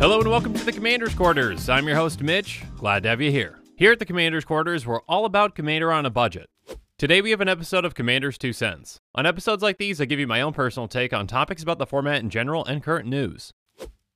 Hello 0.00 0.20
and 0.20 0.30
welcome 0.30 0.54
to 0.54 0.64
the 0.64 0.72
Commander's 0.72 1.14
Quarters. 1.14 1.68
I'm 1.68 1.86
your 1.86 1.96
host, 1.96 2.22
Mitch. 2.22 2.62
Glad 2.76 3.02
to 3.02 3.08
have 3.08 3.20
you 3.20 3.32
here. 3.32 3.58
Here 3.76 3.92
at 3.92 3.98
the 3.98 4.04
Commander's 4.04 4.44
Quarters, 4.44 4.86
we're 4.86 5.02
all 5.02 5.24
about 5.24 5.54
Commander 5.54 5.92
on 5.92 6.06
a 6.06 6.10
budget. 6.10 6.48
Today 6.98 7.20
we 7.20 7.30
have 7.30 7.40
an 7.40 7.48
episode 7.48 7.84
of 7.84 7.94
Commander's 7.94 8.38
Two 8.38 8.52
Cents. 8.52 9.00
On 9.14 9.26
episodes 9.26 9.62
like 9.62 9.78
these, 9.78 10.00
I 10.00 10.04
give 10.04 10.18
you 10.18 10.26
my 10.26 10.40
own 10.40 10.52
personal 10.52 10.88
take 10.88 11.12
on 11.12 11.26
topics 11.26 11.62
about 11.62 11.78
the 11.78 11.86
format 11.86 12.22
in 12.22 12.30
general 12.30 12.64
and 12.64 12.82
current 12.82 13.08
news. 13.08 13.52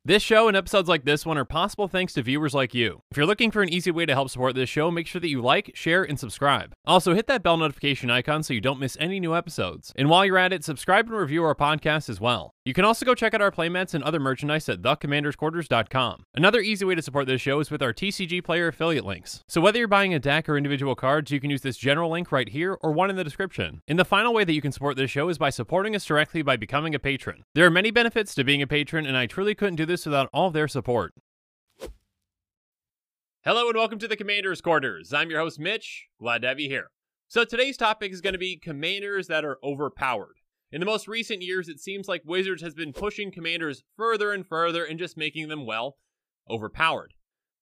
This 0.04 0.20
show 0.20 0.48
and 0.48 0.56
episodes 0.56 0.88
like 0.88 1.04
this 1.04 1.24
one 1.24 1.38
are 1.38 1.44
possible 1.44 1.86
thanks 1.86 2.12
to 2.14 2.22
viewers 2.22 2.54
like 2.54 2.74
you. 2.74 3.02
If 3.12 3.16
you're 3.16 3.24
looking 3.24 3.52
for 3.52 3.62
an 3.62 3.68
easy 3.68 3.92
way 3.92 4.04
to 4.04 4.14
help 4.14 4.30
support 4.30 4.56
this 4.56 4.68
show, 4.68 4.90
make 4.90 5.06
sure 5.06 5.20
that 5.20 5.28
you 5.28 5.40
like, 5.40 5.70
share, 5.76 6.02
and 6.02 6.18
subscribe. 6.18 6.72
Also, 6.84 7.14
hit 7.14 7.28
that 7.28 7.44
bell 7.44 7.56
notification 7.56 8.10
icon 8.10 8.42
so 8.42 8.52
you 8.52 8.60
don't 8.60 8.80
miss 8.80 8.96
any 8.98 9.20
new 9.20 9.36
episodes. 9.36 9.92
And 9.94 10.10
while 10.10 10.26
you're 10.26 10.38
at 10.38 10.52
it, 10.52 10.64
subscribe 10.64 11.06
and 11.06 11.16
review 11.16 11.44
our 11.44 11.54
podcast 11.54 12.08
as 12.08 12.20
well. 12.20 12.52
You 12.64 12.74
can 12.74 12.84
also 12.84 13.04
go 13.04 13.16
check 13.16 13.34
out 13.34 13.42
our 13.42 13.50
playmats 13.50 13.92
and 13.92 14.04
other 14.04 14.20
merchandise 14.20 14.68
at 14.68 14.82
thecommandersquarters.com. 14.82 16.26
Another 16.32 16.60
easy 16.60 16.84
way 16.84 16.94
to 16.94 17.02
support 17.02 17.26
this 17.26 17.40
show 17.40 17.58
is 17.58 17.72
with 17.72 17.82
our 17.82 17.92
TCG 17.92 18.44
player 18.44 18.68
affiliate 18.68 19.04
links. 19.04 19.42
So 19.48 19.60
whether 19.60 19.80
you're 19.80 19.88
buying 19.88 20.14
a 20.14 20.20
deck 20.20 20.48
or 20.48 20.56
individual 20.56 20.94
cards, 20.94 21.32
you 21.32 21.40
can 21.40 21.50
use 21.50 21.62
this 21.62 21.76
general 21.76 22.12
link 22.12 22.30
right 22.30 22.48
here 22.48 22.78
or 22.80 22.92
one 22.92 23.10
in 23.10 23.16
the 23.16 23.24
description. 23.24 23.82
And 23.88 23.98
the 23.98 24.04
final 24.04 24.32
way 24.32 24.44
that 24.44 24.52
you 24.52 24.62
can 24.62 24.70
support 24.70 24.96
this 24.96 25.10
show 25.10 25.28
is 25.28 25.38
by 25.38 25.50
supporting 25.50 25.96
us 25.96 26.04
directly 26.04 26.42
by 26.42 26.56
becoming 26.56 26.94
a 26.94 27.00
patron. 27.00 27.42
There 27.56 27.66
are 27.66 27.70
many 27.70 27.90
benefits 27.90 28.32
to 28.36 28.44
being 28.44 28.62
a 28.62 28.68
patron, 28.68 29.06
and 29.06 29.16
I 29.16 29.26
truly 29.26 29.56
couldn't 29.56 29.74
do 29.74 29.86
this 29.86 30.06
without 30.06 30.30
all 30.32 30.52
their 30.52 30.68
support. 30.68 31.14
Hello 33.44 33.66
and 33.66 33.76
welcome 33.76 33.98
to 33.98 34.06
the 34.06 34.16
Commander's 34.16 34.60
Quarters. 34.60 35.12
I'm 35.12 35.30
your 35.30 35.40
host, 35.40 35.58
Mitch. 35.58 36.06
Glad 36.20 36.42
to 36.42 36.48
have 36.48 36.60
you 36.60 36.68
here. 36.68 36.92
So 37.26 37.44
today's 37.44 37.76
topic 37.76 38.12
is 38.12 38.20
going 38.20 38.34
to 38.34 38.38
be 38.38 38.56
commanders 38.56 39.26
that 39.26 39.44
are 39.44 39.58
overpowered. 39.64 40.36
In 40.72 40.80
the 40.80 40.86
most 40.86 41.06
recent 41.06 41.42
years, 41.42 41.68
it 41.68 41.80
seems 41.80 42.08
like 42.08 42.22
Wizards 42.24 42.62
has 42.62 42.74
been 42.74 42.94
pushing 42.94 43.30
commanders 43.30 43.84
further 43.94 44.32
and 44.32 44.46
further 44.46 44.84
and 44.84 44.98
just 44.98 45.18
making 45.18 45.48
them, 45.48 45.66
well, 45.66 45.98
overpowered. 46.48 47.12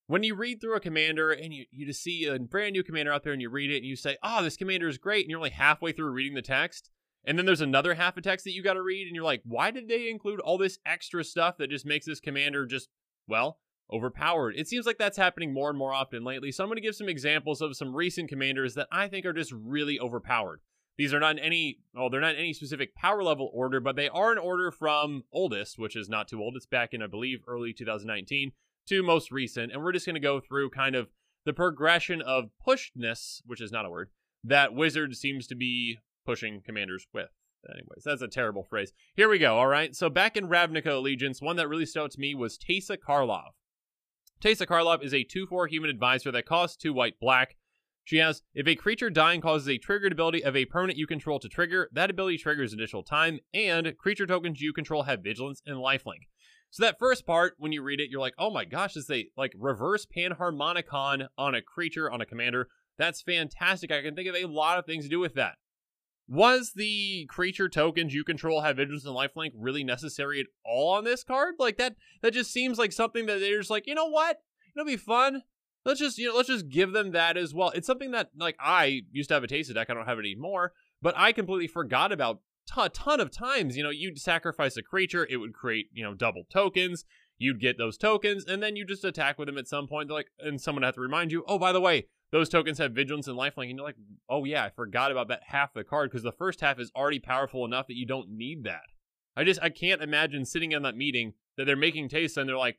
When 0.07 0.23
you 0.23 0.37
read 0.37 0.61
through 0.61 0.77
a 0.77 0.81
commander 0.81 1.33
and 1.33 1.53
you, 1.53 1.65
you 1.73 1.87
just 1.87 2.05
see 2.05 2.27
a 2.27 2.39
brand 2.39 2.73
new 2.75 2.85
commander 2.85 3.13
out 3.13 3.25
there 3.25 3.33
and 3.33 3.43
you 3.43 3.51
read 3.51 3.73
it 3.73 3.79
and 3.79 3.87
you 3.87 3.97
say, 3.97 4.17
oh, 4.23 4.45
this 4.45 4.57
commander 4.57 4.87
is 4.87 4.97
great, 4.97 5.25
and 5.25 5.31
you're 5.31 5.41
only 5.41 5.51
halfway 5.51 5.91
through 5.91 6.13
reading 6.13 6.35
the 6.35 6.43
text, 6.43 6.89
and 7.25 7.37
then 7.37 7.47
there's 7.47 7.61
another 7.61 7.95
half 7.95 8.17
of 8.17 8.23
text 8.23 8.45
that 8.45 8.53
you 8.53 8.63
got 8.63 8.75
to 8.75 8.83
read, 8.83 9.09
and 9.09 9.17
you're 9.17 9.25
like, 9.25 9.43
why 9.45 9.73
did 9.73 9.89
they 9.89 10.09
include 10.09 10.39
all 10.39 10.57
this 10.57 10.79
extra 10.87 11.25
stuff 11.25 11.57
that 11.59 11.71
just 11.71 11.85
makes 11.85 12.07
this 12.07 12.21
commander 12.21 12.65
just, 12.65 12.89
well, 13.27 13.59
overpowered? 13.93 14.55
It 14.57 14.69
seems 14.69 14.87
like 14.87 14.99
that's 14.99 15.17
happening 15.17 15.53
more 15.53 15.69
and 15.69 15.79
more 15.79 15.93
often 15.93 16.23
lately. 16.23 16.53
So 16.53 16.63
I'm 16.63 16.69
going 16.69 16.77
to 16.77 16.83
give 16.83 16.95
some 16.95 17.09
examples 17.09 17.61
of 17.61 17.77
some 17.77 17.95
recent 17.95 18.29
commanders 18.29 18.75
that 18.75 18.89
I 18.93 19.09
think 19.09 19.27
are 19.27 19.33
just 19.33 19.53
really 19.53 19.99
overpowered. 19.99 20.61
These 21.01 21.15
are 21.15 21.19
not 21.19 21.39
in 21.39 21.43
any, 21.43 21.79
well, 21.95 22.11
they're 22.11 22.21
not 22.21 22.35
in 22.35 22.41
any 22.41 22.53
specific 22.53 22.95
power 22.95 23.23
level 23.23 23.51
order, 23.55 23.81
but 23.81 23.97
they 23.97 24.11
are 24.11 24.33
in 24.33 24.37
order 24.37 24.71
from 24.71 25.25
oldest, 25.33 25.79
which 25.79 25.97
is 25.97 26.11
not 26.11 26.29
too 26.29 26.43
old. 26.43 26.57
It's 26.57 26.67
back 26.67 26.93
in, 26.93 27.01
I 27.01 27.07
believe, 27.07 27.41
early 27.49 27.73
2019 27.73 28.53
to 28.89 29.03
most 29.03 29.33
recent. 29.33 29.73
And 29.73 29.83
we're 29.83 29.93
just 29.93 30.05
going 30.05 30.13
to 30.13 30.21
go 30.21 30.41
through 30.41 30.69
kind 30.69 30.95
of 30.95 31.09
the 31.47 31.55
progression 31.55 32.21
of 32.21 32.51
pushedness, 32.63 33.41
which 33.47 33.63
is 33.63 33.73
not 33.73 33.87
a 33.87 33.89
word, 33.89 34.11
that 34.45 34.75
Wizard 34.75 35.17
seems 35.17 35.47
to 35.47 35.55
be 35.55 35.97
pushing 36.27 36.61
commanders 36.61 37.07
with. 37.15 37.31
Anyways, 37.67 38.05
that's 38.05 38.21
a 38.21 38.29
terrible 38.29 38.65
phrase. 38.65 38.93
Here 39.17 39.31
we 39.31 39.39
go, 39.39 39.57
all 39.57 39.69
right? 39.69 39.97
So 39.97 40.11
back 40.11 40.37
in 40.37 40.49
Ravnica 40.49 40.89
Allegiance, 40.89 41.41
one 41.41 41.57
that 41.57 41.69
really 41.71 41.87
stood 41.87 42.03
out 42.03 42.11
to 42.11 42.21
me 42.21 42.35
was 42.35 42.59
Teysa 42.59 42.99
Karlov. 42.99 43.53
Teysa 44.45 44.67
Karlov 44.67 45.03
is 45.03 45.15
a 45.15 45.25
2-4 45.25 45.71
human 45.71 45.89
advisor 45.89 46.31
that 46.31 46.45
costs 46.45 46.77
2 46.77 46.93
white 46.93 47.19
black. 47.19 47.57
She 48.05 48.17
has, 48.17 48.43
if 48.55 48.67
a 48.67 48.75
creature 48.75 49.11
dying 49.11 49.41
causes 49.41 49.69
a 49.69 49.79
triggered 49.79 50.13
ability 50.13 50.43
of 50.43 50.57
a 50.57 50.65
permanent 50.65 50.99
you 50.99 51.07
control 51.07 51.39
to 51.39 51.49
trigger, 51.49 51.89
that 51.93 52.11
ability 52.11 52.39
triggers 52.39 52.73
additional 52.73 53.03
time, 53.03 53.39
and 53.55 53.97
creature 53.99 54.27
tokens 54.27 54.61
you 54.61 54.73
control 54.73 55.05
have 55.05 55.23
vigilance 55.23 55.63
and 55.67 55.77
lifelink. 55.77 56.27
So 56.71 56.85
that 56.85 56.99
first 56.99 57.27
part, 57.27 57.55
when 57.59 57.73
you 57.73 57.83
read 57.83 58.01
it, 58.01 58.11
you're 58.11 58.21
like, 58.21 58.35
oh 58.39 58.51
my 58.51 58.65
gosh, 58.65 58.97
is 58.97 59.11
a 59.11 59.29
like 59.37 59.53
reverse 59.59 60.07
panharmonicon 60.07 61.27
on 61.37 61.55
a 61.55 61.63
creature, 61.63 62.11
on 62.11 62.21
a 62.21 62.27
commander. 62.27 62.69
That's 62.97 63.23
fantastic. 63.23 63.91
I 63.91 64.03
can 64.03 64.15
think 64.15 64.29
of 64.29 64.37
a 64.37 64.47
lot 64.47 64.79
of 64.79 64.87
things 64.87 65.05
to 65.05 65.11
do 65.11 65.19
with 65.19 65.35
that. 65.35 65.55
Was 66.29 66.73
the 66.77 67.27
creature 67.27 67.69
tokens 67.69 68.15
you 68.15 68.23
control 68.23 68.61
have 68.61 68.77
vigilance 68.77 69.05
and 69.05 69.17
lifelink 69.17 69.51
really 69.57 69.83
necessary 69.83 70.39
at 70.39 70.47
all 70.65 70.93
on 70.95 71.03
this 71.03 71.25
card? 71.25 71.57
Like 71.59 71.77
that 71.79 71.97
that 72.23 72.33
just 72.33 72.53
seems 72.53 72.79
like 72.79 72.93
something 72.93 73.27
that 73.27 73.41
they're 73.41 73.59
just 73.59 73.71
like, 73.71 73.89
you 73.89 73.97
know 73.97 74.09
what? 74.09 74.39
It'll 74.77 74.87
be 74.87 74.97
fun. 74.97 75.43
Let's 75.85 76.01
just 76.01 76.19
you 76.19 76.29
know, 76.29 76.37
let's 76.37 76.49
just 76.49 76.69
give 76.69 76.93
them 76.93 77.13
that 77.13 77.37
as 77.37 77.55
well. 77.55 77.71
It's 77.71 77.87
something 77.87 78.11
that 78.11 78.31
like 78.37 78.57
I 78.61 79.03
used 79.11 79.29
to 79.29 79.35
have 79.35 79.45
a 79.45 79.49
Teysa 79.49 79.75
deck. 79.75 79.89
I 79.91 79.95
don't 79.95 80.07
have 80.07 80.19
it 80.19 80.23
anymore, 80.23 80.73
but 81.01 81.15
I 81.17 81.33
completely 81.33 81.69
forgot 81.69 82.13
about 82.13 82.41
a 82.77 82.89
ton 82.89 83.21
of 83.21 83.31
times. 83.31 83.77
You 83.77 83.83
know, 83.83 83.91
you'd 83.91 84.19
sacrifice 84.19 84.77
a 84.77 84.83
creature, 84.83 85.27
it 85.29 85.39
would 85.39 85.55
create 85.55 85.87
you 85.93 86.05
know 86.05 86.15
double 86.15 86.45
tokens. 86.51 87.05
You'd 87.39 87.61
get 87.61 87.79
those 87.79 87.97
tokens, 87.97 88.45
and 88.45 88.63
then 88.63 88.77
you 88.77 88.85
just 88.85 89.03
attack 89.03 89.39
with 89.39 89.47
them 89.47 89.57
at 89.57 89.67
some 89.67 89.87
point. 89.87 90.09
They're 90.09 90.19
Like, 90.19 90.31
and 90.41 90.61
someone 90.61 90.83
have 90.83 90.97
to 90.97 91.01
remind 91.01 91.33
you, 91.33 91.43
oh, 91.49 91.59
by 91.59 91.73
the 91.73 91.81
way, 91.81 92.07
those 92.33 92.51
tokens 92.51 92.77
have 92.77 92.93
vigilance 92.93 93.27
and 93.29 93.39
lifelink, 93.39 93.71
and 93.71 93.79
you're 93.79 93.87
like, 93.87 93.97
oh 94.29 94.45
yeah, 94.45 94.65
I 94.65 94.71
forgot 94.71 95.11
about 95.11 95.29
that 95.29 95.45
half 95.47 95.71
of 95.71 95.75
the 95.81 95.85
card 95.85 96.11
because 96.11 96.23
the 96.23 96.33
first 96.33 96.61
half 96.61 96.79
is 96.79 96.93
already 96.95 97.19
powerful 97.19 97.65
enough 97.65 97.87
that 97.87 97.97
you 97.97 98.07
don't 98.07 98.31
need 98.31 98.65
that. 98.65 98.83
I 99.37 99.45
just 99.45 99.63
I 99.63 99.71
can't 99.71 100.03
imagine 100.03 100.45
sitting 100.45 100.73
in 100.73 100.83
that 100.83 100.97
meeting 100.97 101.33
that 101.57 101.65
they're 101.65 101.77
making 101.77 102.09
Teysa 102.09 102.39
and 102.39 102.49
they're 102.49 102.57
like, 102.57 102.79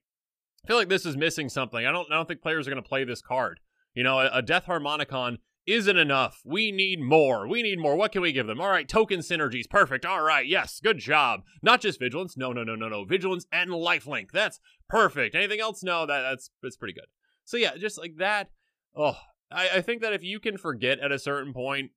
I 0.63 0.67
feel 0.67 0.77
like 0.77 0.89
this 0.89 1.05
is 1.05 1.17
missing 1.17 1.49
something. 1.49 1.85
I 1.85 1.91
don't 1.91 2.11
I 2.11 2.15
don't 2.15 2.27
think 2.27 2.41
players 2.41 2.67
are 2.67 2.71
gonna 2.71 2.81
play 2.81 3.03
this 3.03 3.21
card. 3.21 3.59
You 3.93 4.03
know, 4.03 4.19
a, 4.19 4.29
a 4.33 4.41
Death 4.41 4.65
Harmonicon 4.65 5.37
isn't 5.65 5.97
enough. 5.97 6.41
We 6.45 6.71
need 6.71 6.99
more. 7.01 7.47
We 7.47 7.61
need 7.61 7.79
more. 7.79 7.95
What 7.95 8.11
can 8.11 8.21
we 8.21 8.31
give 8.31 8.47
them? 8.47 8.59
All 8.59 8.69
right, 8.69 8.87
token 8.87 9.19
synergies. 9.19 9.69
Perfect. 9.69 10.05
All 10.05 10.21
right, 10.21 10.45
yes, 10.45 10.79
good 10.81 10.97
job. 10.97 11.41
Not 11.61 11.81
just 11.81 11.99
vigilance. 11.99 12.35
No, 12.35 12.51
no, 12.51 12.63
no, 12.63 12.75
no, 12.75 12.89
no. 12.89 13.05
Vigilance 13.05 13.45
and 13.51 13.71
lifelink. 13.71 14.31
That's 14.31 14.59
perfect. 14.89 15.35
Anything 15.35 15.59
else? 15.59 15.83
No, 15.83 16.05
that 16.05 16.21
that's 16.21 16.49
that's 16.61 16.77
pretty 16.77 16.93
good. 16.93 17.07
So 17.45 17.57
yeah, 17.57 17.75
just 17.77 17.97
like 17.97 18.15
that. 18.17 18.49
Oh, 18.95 19.17
I, 19.51 19.69
I 19.75 19.81
think 19.81 20.01
that 20.01 20.13
if 20.13 20.23
you 20.23 20.39
can 20.39 20.57
forget 20.57 20.99
at 20.99 21.11
a 21.11 21.19
certain 21.19 21.53
point 21.53 21.91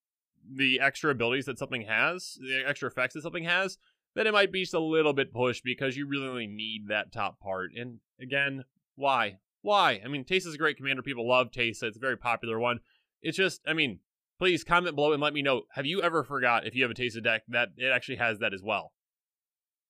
the 0.50 0.80
extra 0.80 1.10
abilities 1.10 1.46
that 1.46 1.58
something 1.58 1.82
has, 1.82 2.38
the 2.40 2.64
extra 2.66 2.88
effects 2.88 3.14
that 3.14 3.22
something 3.22 3.44
has, 3.44 3.78
then 4.14 4.26
it 4.26 4.32
might 4.32 4.52
be 4.52 4.62
just 4.62 4.74
a 4.74 4.80
little 4.80 5.12
bit 5.12 5.32
pushed 5.32 5.64
because 5.64 5.96
you 5.96 6.06
really 6.06 6.28
only 6.28 6.46
need 6.46 6.88
that 6.88 7.12
top 7.12 7.40
part. 7.40 7.70
And 7.76 7.98
again, 8.20 8.64
why? 8.96 9.38
Why? 9.62 10.00
I 10.04 10.08
mean, 10.08 10.24
Teysa 10.24 10.46
is 10.46 10.54
a 10.54 10.58
great 10.58 10.76
commander. 10.76 11.02
People 11.02 11.28
love 11.28 11.50
Teysa. 11.50 11.84
It's 11.84 11.96
a 11.96 12.00
very 12.00 12.16
popular 12.16 12.58
one. 12.58 12.80
It's 13.22 13.36
just, 13.36 13.60
I 13.66 13.72
mean, 13.72 14.00
please 14.38 14.64
comment 14.64 14.94
below 14.94 15.12
and 15.12 15.22
let 15.22 15.32
me 15.32 15.42
know. 15.42 15.62
Have 15.72 15.86
you 15.86 16.02
ever 16.02 16.22
forgot 16.22 16.66
if 16.66 16.74
you 16.74 16.82
have 16.82 16.90
a 16.90 16.94
Teysa 16.94 17.22
deck 17.22 17.42
that 17.48 17.70
it 17.76 17.90
actually 17.90 18.16
has 18.16 18.38
that 18.38 18.54
as 18.54 18.62
well? 18.62 18.92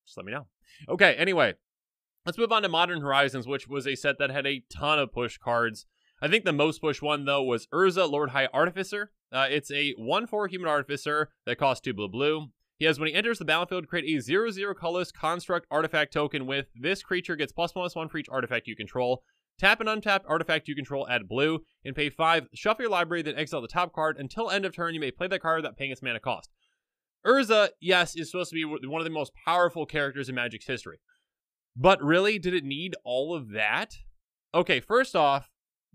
Just 0.06 0.16
let 0.16 0.26
me 0.26 0.32
know. 0.32 0.46
Okay, 0.88 1.14
anyway, 1.14 1.54
let's 2.24 2.38
move 2.38 2.52
on 2.52 2.62
to 2.62 2.68
Modern 2.68 3.00
Horizons, 3.00 3.46
which 3.46 3.68
was 3.68 3.86
a 3.86 3.94
set 3.94 4.18
that 4.18 4.30
had 4.30 4.46
a 4.46 4.62
ton 4.72 4.98
of 4.98 5.12
push 5.12 5.38
cards. 5.38 5.86
I 6.22 6.28
think 6.28 6.44
the 6.44 6.52
most 6.52 6.80
push 6.80 7.02
one, 7.02 7.24
though, 7.24 7.42
was 7.42 7.66
Urza, 7.68 8.08
Lord 8.08 8.30
High 8.30 8.48
Artificer. 8.52 9.10
Uh, 9.32 9.46
it's 9.50 9.70
a 9.70 9.92
1 9.98 10.26
4 10.26 10.46
human 10.48 10.68
artificer 10.68 11.30
that 11.46 11.58
costs 11.58 11.82
2 11.82 11.92
blue 11.92 12.08
blue. 12.08 12.50
He 12.84 12.86
has, 12.86 13.00
when 13.00 13.08
he 13.08 13.14
enters 13.14 13.38
the 13.38 13.46
battlefield, 13.46 13.88
create 13.88 14.14
a 14.14 14.20
0 14.20 14.50
0 14.50 14.74
colorless 14.74 15.10
construct 15.10 15.66
artifact 15.70 16.12
token 16.12 16.46
with 16.46 16.66
this 16.78 17.02
creature 17.02 17.34
gets 17.34 17.50
plus 17.50 17.74
minus 17.74 17.96
1 17.96 18.10
for 18.10 18.18
each 18.18 18.28
artifact 18.28 18.68
you 18.68 18.76
control. 18.76 19.22
Tap 19.58 19.80
an 19.80 19.88
untapped 19.88 20.26
artifact 20.28 20.68
you 20.68 20.74
control, 20.74 21.08
add 21.08 21.26
blue, 21.26 21.60
and 21.82 21.96
pay 21.96 22.10
5. 22.10 22.48
Shuffle 22.52 22.82
your 22.82 22.90
library, 22.90 23.22
then 23.22 23.36
exile 23.36 23.62
the 23.62 23.68
top 23.68 23.94
card. 23.94 24.18
Until 24.18 24.50
end 24.50 24.66
of 24.66 24.74
turn, 24.74 24.92
you 24.92 25.00
may 25.00 25.10
play 25.10 25.28
that 25.28 25.40
card 25.40 25.60
without 25.60 25.78
paying 25.78 25.92
its 25.92 26.02
mana 26.02 26.20
cost. 26.20 26.50
Urza, 27.26 27.70
yes, 27.80 28.14
is 28.16 28.30
supposed 28.30 28.50
to 28.50 28.54
be 28.54 28.66
one 28.66 29.00
of 29.00 29.06
the 29.06 29.10
most 29.10 29.32
powerful 29.46 29.86
characters 29.86 30.28
in 30.28 30.34
Magic's 30.34 30.66
history. 30.66 30.98
But 31.74 32.02
really, 32.02 32.38
did 32.38 32.52
it 32.52 32.64
need 32.64 32.96
all 33.02 33.34
of 33.34 33.52
that? 33.52 33.94
Okay, 34.52 34.80
first 34.80 35.16
off, 35.16 35.48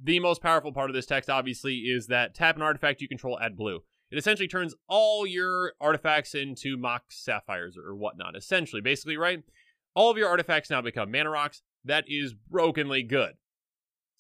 the 0.03 0.19
most 0.19 0.41
powerful 0.41 0.73
part 0.73 0.89
of 0.89 0.95
this 0.95 1.05
text, 1.05 1.29
obviously, 1.29 1.81
is 1.81 2.07
that 2.07 2.33
tap 2.33 2.55
an 2.55 2.63
artifact 2.63 2.99
you 2.99 3.07
control, 3.07 3.39
add 3.39 3.55
blue. 3.55 3.81
It 4.11 4.17
essentially 4.17 4.47
turns 4.47 4.73
all 4.87 5.27
your 5.27 5.73
artifacts 5.79 6.33
into 6.33 6.77
Mox 6.77 7.23
Sapphires 7.23 7.77
or 7.77 7.95
whatnot, 7.95 8.35
essentially. 8.35 8.81
Basically, 8.81 9.17
right? 9.17 9.43
All 9.95 10.09
of 10.09 10.17
your 10.17 10.29
artifacts 10.29 10.69
now 10.69 10.81
become 10.81 11.11
mana 11.11 11.29
rocks. 11.29 11.61
That 11.85 12.05
is 12.07 12.33
brokenly 12.33 13.03
good. 13.03 13.33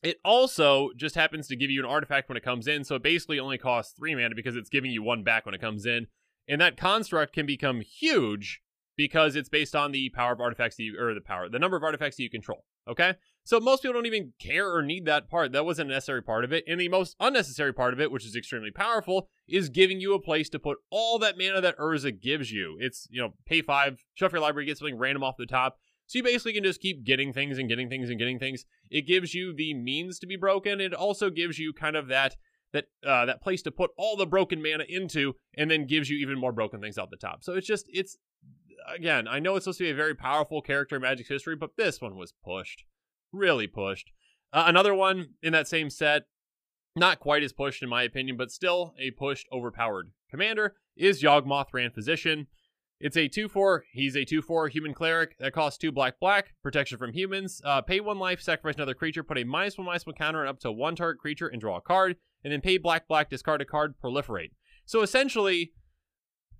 It 0.01 0.17
also 0.23 0.91
just 0.95 1.15
happens 1.15 1.47
to 1.47 1.55
give 1.55 1.69
you 1.69 1.81
an 1.81 1.89
artifact 1.89 2.29
when 2.29 2.37
it 2.37 2.43
comes 2.43 2.67
in, 2.67 2.83
so 2.83 2.95
it 2.95 3.03
basically 3.03 3.39
only 3.39 3.57
costs 3.57 3.93
three 3.97 4.15
mana 4.15 4.35
because 4.35 4.55
it's 4.55 4.69
giving 4.69 4.91
you 4.91 5.03
one 5.03 5.23
back 5.23 5.45
when 5.45 5.55
it 5.55 5.61
comes 5.61 5.85
in. 5.85 6.07
And 6.47 6.61
that 6.61 6.77
construct 6.77 7.33
can 7.33 7.45
become 7.45 7.81
huge 7.81 8.61
because 8.95 9.35
it's 9.35 9.49
based 9.49 9.75
on 9.75 9.91
the 9.91 10.09
power 10.09 10.33
of 10.33 10.41
artifacts 10.41 10.77
that 10.77 10.83
you, 10.83 10.99
or 10.99 11.13
the 11.13 11.21
power, 11.21 11.49
the 11.49 11.59
number 11.59 11.77
of 11.77 11.83
artifacts 11.83 12.17
that 12.17 12.23
you 12.23 12.29
control. 12.29 12.65
Okay? 12.87 13.15
So 13.43 13.59
most 13.59 13.81
people 13.81 13.93
don't 13.93 14.05
even 14.05 14.33
care 14.39 14.73
or 14.73 14.81
need 14.81 15.05
that 15.05 15.29
part. 15.29 15.51
That 15.51 15.65
wasn't 15.65 15.89
a 15.89 15.93
necessary 15.93 16.21
part 16.21 16.43
of 16.43 16.51
it. 16.51 16.63
And 16.67 16.79
the 16.79 16.89
most 16.89 17.15
unnecessary 17.19 17.73
part 17.73 17.93
of 17.93 18.01
it, 18.01 18.11
which 18.11 18.25
is 18.25 18.35
extremely 18.35 18.71
powerful, 18.71 19.29
is 19.51 19.69
giving 19.69 19.99
you 19.99 20.13
a 20.13 20.21
place 20.21 20.49
to 20.49 20.59
put 20.59 20.77
all 20.89 21.19
that 21.19 21.37
mana 21.37 21.61
that 21.61 21.77
Urza 21.77 22.19
gives 22.19 22.51
you. 22.51 22.77
It's, 22.79 23.07
you 23.09 23.21
know, 23.21 23.33
pay 23.45 23.61
five, 23.61 24.03
shuffle 24.13 24.37
your 24.37 24.43
library, 24.43 24.65
get 24.65 24.77
something 24.77 24.97
random 24.97 25.23
off 25.23 25.37
the 25.37 25.45
top. 25.45 25.77
So 26.07 26.17
you 26.17 26.23
basically 26.23 26.53
can 26.53 26.63
just 26.63 26.81
keep 26.81 27.03
getting 27.03 27.33
things 27.33 27.59
and 27.59 27.69
getting 27.69 27.87
things 27.87 28.09
and 28.09 28.17
getting 28.17 28.39
things. 28.39 28.65
It 28.89 29.05
gives 29.05 29.33
you 29.33 29.53
the 29.53 29.75
means 29.75 30.17
to 30.19 30.27
be 30.27 30.35
broken. 30.35 30.81
It 30.81 30.93
also 30.93 31.29
gives 31.29 31.59
you 31.59 31.71
kind 31.73 31.95
of 31.95 32.07
that 32.07 32.35
that 32.73 32.85
uh, 33.05 33.25
that 33.25 33.41
place 33.41 33.61
to 33.63 33.71
put 33.71 33.91
all 33.97 34.15
the 34.15 34.25
broken 34.25 34.61
mana 34.61 34.85
into, 34.87 35.35
and 35.55 35.69
then 35.69 35.85
gives 35.87 36.09
you 36.09 36.17
even 36.17 36.39
more 36.39 36.51
broken 36.51 36.81
things 36.81 36.97
out 36.97 37.09
the 37.09 37.17
top. 37.17 37.43
So 37.43 37.53
it's 37.53 37.67
just 37.67 37.85
it's 37.89 38.17
again, 38.95 39.27
I 39.27 39.39
know 39.39 39.55
it's 39.55 39.65
supposed 39.65 39.79
to 39.79 39.83
be 39.85 39.91
a 39.91 39.95
very 39.95 40.15
powerful 40.15 40.61
character 40.61 40.95
in 40.95 41.01
Magic's 41.01 41.29
history, 41.29 41.55
but 41.55 41.77
this 41.77 42.01
one 42.01 42.15
was 42.15 42.33
pushed, 42.43 42.85
really 43.31 43.67
pushed. 43.67 44.11
Uh, 44.51 44.63
another 44.67 44.95
one 44.95 45.29
in 45.43 45.53
that 45.53 45.67
same 45.67 45.89
set, 45.89 46.23
not 46.95 47.19
quite 47.19 47.43
as 47.43 47.53
pushed 47.53 47.83
in 47.83 47.89
my 47.89 48.03
opinion, 48.03 48.37
but 48.37 48.51
still 48.51 48.93
a 48.99 49.11
pushed, 49.11 49.47
overpowered 49.51 50.11
commander 50.29 50.75
is 50.95 51.23
Yawgmoth 51.23 51.69
Thran 51.69 51.91
Physician. 51.91 52.47
It's 52.99 53.15
a 53.15 53.29
2-4. 53.29 53.81
He's 53.93 54.15
a 54.15 54.25
2-4 54.25 54.69
human 54.69 54.93
cleric 54.93 55.37
that 55.39 55.53
costs 55.53 55.77
2 55.79 55.91
black 55.91 56.19
black, 56.19 56.53
protection 56.61 56.97
from 56.97 57.13
humans. 57.13 57.61
Uh, 57.63 57.81
pay 57.81 58.01
1 58.01 58.19
life, 58.19 58.41
sacrifice 58.41 58.75
another 58.75 58.93
creature, 58.93 59.23
put 59.23 59.37
a 59.37 59.45
minus 59.45 59.77
1 59.77 59.87
minus 59.87 60.05
1 60.05 60.15
counter 60.15 60.41
on 60.41 60.47
up 60.47 60.59
to 60.59 60.71
1 60.71 60.95
target 60.95 61.21
creature 61.21 61.47
and 61.47 61.61
draw 61.61 61.77
a 61.77 61.81
card, 61.81 62.17
and 62.43 62.51
then 62.51 62.61
pay 62.61 62.77
black 62.77 63.07
black, 63.07 63.29
discard 63.29 63.61
a 63.61 63.65
card, 63.65 63.95
proliferate. 64.03 64.51
So 64.85 65.01
essentially, 65.01 65.71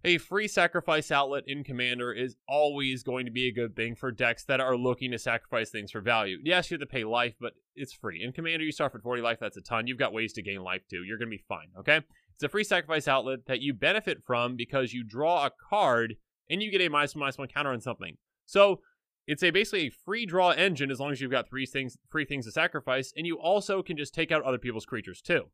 a 0.04 0.18
free 0.18 0.48
sacrifice 0.48 1.12
outlet 1.12 1.44
in 1.48 1.64
Commander 1.64 2.14
is 2.14 2.36
always 2.48 3.04
going 3.04 3.26
to 3.26 3.32
be 3.32 3.48
a 3.48 3.54
good 3.54 3.76
thing 3.76 3.96
for 3.96 4.12
decks 4.12 4.46
that 4.46 4.62
are 4.62 4.78
looking 4.78 5.12
to 5.12 5.20
sacrifice 5.20 5.70
things 5.70 5.92
for 5.92 6.02
value. 6.02 6.38
Yes, 6.44 6.70
you 6.70 6.76
have 6.76 6.82
to 6.82 6.86
pay 6.88 7.04
life, 7.04 7.36
but 7.40 7.54
it's 7.76 7.94
free. 7.94 8.24
In 8.24 8.32
Commander, 8.32 8.64
you 8.64 8.72
start 8.72 8.94
with 8.94 9.04
40 9.04 9.22
life, 9.22 9.40
that's 9.40 9.58
a 9.58 9.62
ton. 9.62 9.88
You've 9.88 9.98
got 9.98 10.14
ways 10.14 10.34
to 10.34 10.42
gain 10.42 10.62
life 10.62 10.84
too. 10.90 11.04
You're 11.04 11.18
going 11.18 11.30
to 11.30 11.38
be 11.38 11.44
fine, 11.48 11.68
okay? 11.78 12.02
It's 12.36 12.44
a 12.44 12.50
free 12.50 12.64
sacrifice 12.64 13.08
outlet 13.08 13.48
that 13.48 13.62
you 13.62 13.74
benefit 13.74 14.24
from 14.26 14.56
because 14.56 14.94
you 14.94 15.04
draw 15.04 15.46
a 15.46 15.52
card 15.70 16.16
and 16.50 16.64
you 16.64 16.72
get 16.72 16.82
a 16.82 16.90
minus 16.90 17.16
one 17.16 17.22
minus 17.22 17.38
one 17.38 17.50
counter 17.50 17.72
on 17.72 17.82
something. 17.82 18.16
So 18.46 18.80
it's 19.28 19.44
a 19.44 19.52
basically 19.52 19.88
a 19.88 19.92
free 19.92 20.26
draw 20.26 20.52
engine 20.52 20.90
as 20.90 21.00
long 21.00 21.12
as 21.12 21.20
you've 21.20 21.32
got 21.32 21.50
three 21.50 21.66
things 21.66 21.98
free 22.10 22.26
things 22.26 22.46
to 22.46 22.52
sacrifice, 22.52 23.14
and 23.16 23.28
you 23.28 23.38
also 23.38 23.84
can 23.84 23.98
just 23.98 24.14
take 24.14 24.32
out 24.32 24.44
other 24.44 24.58
people's 24.58 24.86
creatures 24.86 25.22
too. 25.22 25.50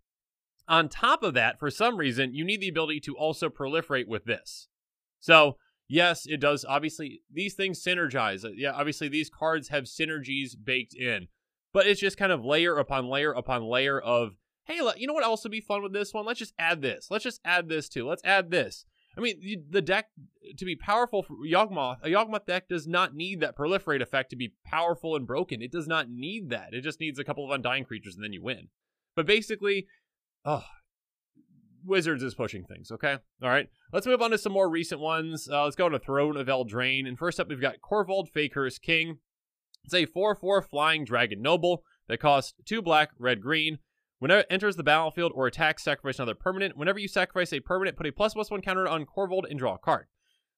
On 0.68 0.90
top 0.90 1.24
of 1.24 1.34
that, 1.36 1.60
for 1.60 1.70
some 1.70 1.98
reason, 1.98 2.34
you 2.34 2.44
need 2.44 2.62
the 2.62 2.70
ability 2.70 3.00
to 3.02 3.16
also 3.16 3.50
proliferate 3.50 4.08
with 4.08 4.26
this. 4.26 4.68
So, 5.20 5.58
yes, 5.88 6.26
it 6.26 6.40
does. 6.40 6.66
Obviously, 6.68 7.22
these 7.32 7.54
things 7.54 7.84
synergize. 7.84 8.44
Uh, 8.44 8.50
yeah, 8.56 8.72
obviously, 8.72 9.08
these 9.08 9.30
cards 9.30 9.70
have 9.70 9.84
synergies 9.84 10.52
baked 10.62 10.96
in, 10.96 11.28
but 11.74 11.86
it's 11.86 12.02
just 12.02 12.18
kind 12.18 12.32
of 12.32 12.44
layer 12.44 12.78
upon 12.78 13.08
layer 13.08 13.32
upon 13.32 13.64
layer 13.64 14.00
of, 14.00 14.38
hey, 14.66 14.80
you 14.98 15.08
know 15.08 15.14
what 15.14 15.24
else 15.24 15.44
would 15.44 15.52
be 15.52 15.62
fun 15.62 15.84
with 15.84 15.94
this 15.94 16.14
one? 16.14 16.26
Let's 16.26 16.40
just 16.40 16.54
add 16.58 16.82
this. 16.82 17.08
Let's 17.12 17.24
just 17.24 17.42
add 17.46 17.70
this 17.70 17.88
too. 17.88 18.08
Let's 18.08 18.24
add 18.26 18.50
this. 18.50 18.86
I 19.18 19.22
mean, 19.22 19.66
the 19.70 19.82
deck 19.82 20.08
to 20.58 20.66
be 20.66 20.76
powerful 20.76 21.24
for 21.24 21.36
Yawgmoth, 21.46 22.04
a 22.04 22.10
Yawgmoth 22.10 22.46
deck 22.46 22.68
does 22.68 22.86
not 22.86 23.16
need 23.16 23.40
that 23.40 23.58
proliferate 23.58 24.02
effect 24.02 24.30
to 24.32 24.36
be 24.36 24.54
powerful 24.66 25.16
and 25.16 25.26
broken. 25.26 25.62
It 25.62 25.72
does 25.72 25.88
not 25.88 26.10
need 26.10 26.50
that. 26.50 26.74
It 26.74 26.82
just 26.82 27.00
needs 27.00 27.18
a 27.18 27.24
couple 27.24 27.46
of 27.46 27.52
undying 27.52 27.86
creatures 27.86 28.16
and 28.16 28.24
then 28.24 28.34
you 28.34 28.42
win. 28.42 28.68
But 29.16 29.26
basically, 29.26 29.88
oh, 30.46 30.64
Wizards 31.86 32.24
is 32.24 32.36
pushing 32.36 32.64
things, 32.64 32.92
okay? 32.92 33.18
All 33.42 33.50
right. 33.50 33.70
Let's 33.94 34.08
move 34.08 34.22
on 34.22 34.32
to 34.32 34.38
some 34.38 34.54
more 34.54 34.70
recent 34.70 35.00
ones. 35.02 35.48
Uh, 35.52 35.64
let's 35.64 35.76
go 35.76 35.90
to 35.90 36.00
Throne 36.00 36.38
of 36.38 36.48
Eldraine. 36.48 37.08
And 37.08 37.18
first 37.18 37.40
up, 37.40 37.48
we've 37.48 37.62
got 37.62 37.82
Korvold 37.82 38.30
Fae-Cursed 38.30 38.82
King. 38.82 39.20
It's 39.84 39.94
a 39.94 40.06
4 40.06 40.36
4 40.36 40.62
flying 40.64 41.06
dragon 41.06 41.42
noble 41.42 41.84
that 42.08 42.20
costs 42.20 42.54
2 42.66 42.82
black, 42.82 43.12
red, 43.20 43.42
green. 43.42 43.80
Whenever 44.20 44.42
it 44.42 44.48
enters 44.50 44.76
the 44.76 44.84
battlefield 44.84 45.32
or 45.36 45.46
attacks, 45.46 45.84
sacrifice 45.84 46.18
another 46.18 46.36
permanent. 46.36 46.78
Whenever 46.78 46.98
you 46.98 47.08
sacrifice 47.08 47.54
a 47.54 47.60
permanent, 47.60 47.98
put 47.98 48.08
a 48.08 48.12
plus 48.12 48.34
plus 48.34 48.50
one 48.50 48.62
counter 48.62 48.88
on 48.88 49.06
Korvold 49.06 49.44
and 49.50 49.60
draw 49.60 49.76
a 49.76 49.80
card. 49.80 50.08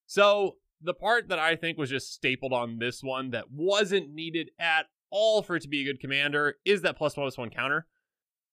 So 0.06 0.58
the 0.82 0.94
part 0.94 1.28
that 1.28 1.40
I 1.40 1.56
think 1.56 1.78
was 1.78 1.90
just 1.90 2.14
stapled 2.14 2.54
on 2.54 2.78
this 2.78 3.04
one 3.04 3.32
that 3.32 3.52
wasn't 3.52 4.14
needed 4.14 4.52
at 4.60 4.86
all 5.10 5.42
for 5.42 5.56
it 5.56 5.64
to 5.64 5.68
be 5.68 5.82
a 5.82 5.86
good 5.86 6.00
commander 6.00 6.56
is 6.66 6.82
that 6.84 6.98
plus 6.98 7.16
plus 7.16 7.38
one 7.38 7.48
one 7.48 7.56
counter. 7.56 7.88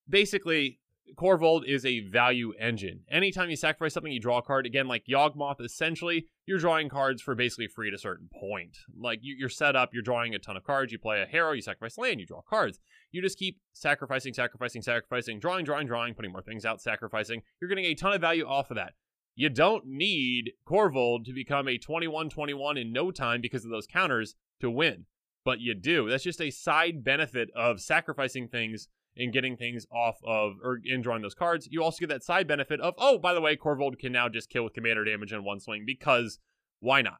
Basically, 0.08 0.81
Korvold 1.16 1.66
is 1.66 1.84
a 1.84 2.00
value 2.00 2.52
engine. 2.58 3.00
Anytime 3.10 3.50
you 3.50 3.56
sacrifice 3.56 3.94
something, 3.94 4.12
you 4.12 4.20
draw 4.20 4.38
a 4.38 4.42
card. 4.42 4.66
Again, 4.66 4.88
like 4.88 5.04
Yawgmoth, 5.06 5.60
essentially, 5.60 6.26
you're 6.46 6.58
drawing 6.58 6.88
cards 6.88 7.22
for 7.22 7.34
basically 7.34 7.68
free 7.68 7.88
at 7.88 7.94
a 7.94 7.98
certain 7.98 8.28
point. 8.32 8.78
Like, 8.98 9.20
you're 9.22 9.48
set 9.48 9.76
up, 9.76 9.90
you're 9.92 10.02
drawing 10.02 10.34
a 10.34 10.38
ton 10.38 10.56
of 10.56 10.64
cards. 10.64 10.92
You 10.92 10.98
play 10.98 11.22
a 11.22 11.26
Harrow, 11.26 11.52
you 11.52 11.62
sacrifice 11.62 11.98
land, 11.98 12.20
you 12.20 12.26
draw 12.26 12.40
cards. 12.42 12.78
You 13.12 13.22
just 13.22 13.38
keep 13.38 13.60
sacrificing, 13.72 14.34
sacrificing, 14.34 14.82
sacrificing, 14.82 15.38
drawing, 15.38 15.64
drawing, 15.64 15.86
drawing, 15.86 16.14
putting 16.14 16.32
more 16.32 16.42
things 16.42 16.64
out, 16.64 16.80
sacrificing. 16.80 17.42
You're 17.60 17.68
getting 17.68 17.84
a 17.84 17.94
ton 17.94 18.12
of 18.12 18.20
value 18.20 18.46
off 18.46 18.70
of 18.70 18.76
that. 18.76 18.94
You 19.36 19.48
don't 19.48 19.86
need 19.86 20.52
Korvold 20.66 21.24
to 21.24 21.32
become 21.32 21.68
a 21.68 21.78
21-21 21.78 22.80
in 22.80 22.92
no 22.92 23.10
time 23.10 23.40
because 23.40 23.64
of 23.64 23.70
those 23.70 23.86
counters 23.86 24.36
to 24.60 24.70
win. 24.70 25.06
But 25.44 25.61
you 25.61 25.75
do. 25.75 26.08
That's 26.08 26.25
just 26.25 26.41
a 26.41 26.50
side 26.50 27.05
benefit 27.05 27.50
of 27.55 27.81
sacrificing 27.81 28.49
things 28.49 28.88
and 29.17 29.32
getting 29.32 29.56
things 29.56 29.87
off 29.93 30.17
of 30.25 30.55
or 30.62 30.81
in 30.85 31.02
drawing 31.02 31.23
those 31.23 31.35
cards. 31.35 31.69
You 31.70 31.82
also 31.82 32.00
get 32.00 32.08
that 32.08 32.25
side 32.25 32.49
benefit 32.49 32.81
of, 32.81 32.94
oh, 32.99 33.19
by 33.19 33.35
the 33.35 33.41
way, 33.41 33.56
Korvold 33.56 33.99
can 33.99 34.12
now 34.12 34.29
just 34.29 34.50
kill 34.50 34.64
with 34.64 34.75
commander 34.75 35.05
damage 35.05 35.32
in 35.32 35.44
one 35.44 35.61
swing 35.61 35.85
because 35.87 36.38
why 36.81 37.02
not? 37.02 37.19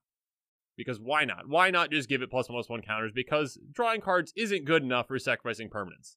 Because 0.76 0.99
why 0.99 1.25
not? 1.25 1.49
Why 1.49 1.71
not 1.71 1.91
just 1.91 2.09
give 2.09 2.23
it 2.23 2.31
plus 2.31 2.49
one 2.49 2.56
plus 2.56 2.69
one 2.69 2.82
counters? 2.82 3.12
Because 3.15 3.59
drawing 3.73 4.00
cards 4.00 4.32
isn't 4.37 4.65
good 4.65 4.82
enough 4.82 5.06
for 5.06 5.19
sacrificing 5.19 5.71
permanents. 5.71 6.17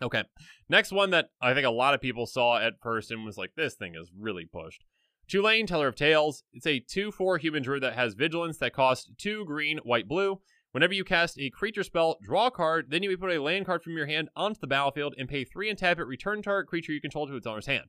Okay. 0.00 0.24
Next 0.68 0.92
one 0.92 1.10
that 1.10 1.30
I 1.40 1.52
think 1.54 1.66
a 1.66 1.70
lot 1.70 1.94
of 1.94 2.00
people 2.00 2.26
saw 2.26 2.58
at 2.58 2.80
first 2.80 3.10
and 3.10 3.24
was 3.24 3.36
like, 3.36 3.50
this 3.56 3.74
thing 3.74 3.94
is 3.94 4.10
really 4.18 4.46
pushed. 4.46 4.84
Chulane, 5.28 5.66
Teller 5.66 5.88
of 5.88 5.96
Tales. 5.96 6.44
It's 6.54 6.66
a 6.66 6.80
2 6.80 7.12
4 7.12 7.38
human 7.38 7.62
druid 7.62 7.82
that 7.82 7.94
has 7.94 8.14
vigilance 8.14 8.56
that 8.58 8.72
costs 8.72 9.10
2 9.18 9.44
green, 9.44 9.78
white, 9.78 10.08
blue. 10.08 10.40
Whenever 10.72 10.92
you 10.92 11.04
cast 11.04 11.38
a 11.38 11.50
creature 11.50 11.82
spell, 11.82 12.18
draw 12.22 12.48
a 12.48 12.50
card, 12.50 12.90
then 12.90 13.02
you 13.02 13.08
may 13.08 13.16
put 13.16 13.30
a 13.30 13.42
land 13.42 13.64
card 13.64 13.82
from 13.82 13.96
your 13.96 14.06
hand 14.06 14.28
onto 14.36 14.60
the 14.60 14.66
battlefield 14.66 15.14
and 15.18 15.28
pay 15.28 15.44
three 15.44 15.70
and 15.70 15.78
tap 15.78 15.98
it, 15.98 16.04
return 16.04 16.42
target 16.42 16.68
creature 16.68 16.92
you 16.92 17.00
control 17.00 17.26
to 17.26 17.36
its 17.36 17.46
owner's 17.46 17.66
hand. 17.66 17.86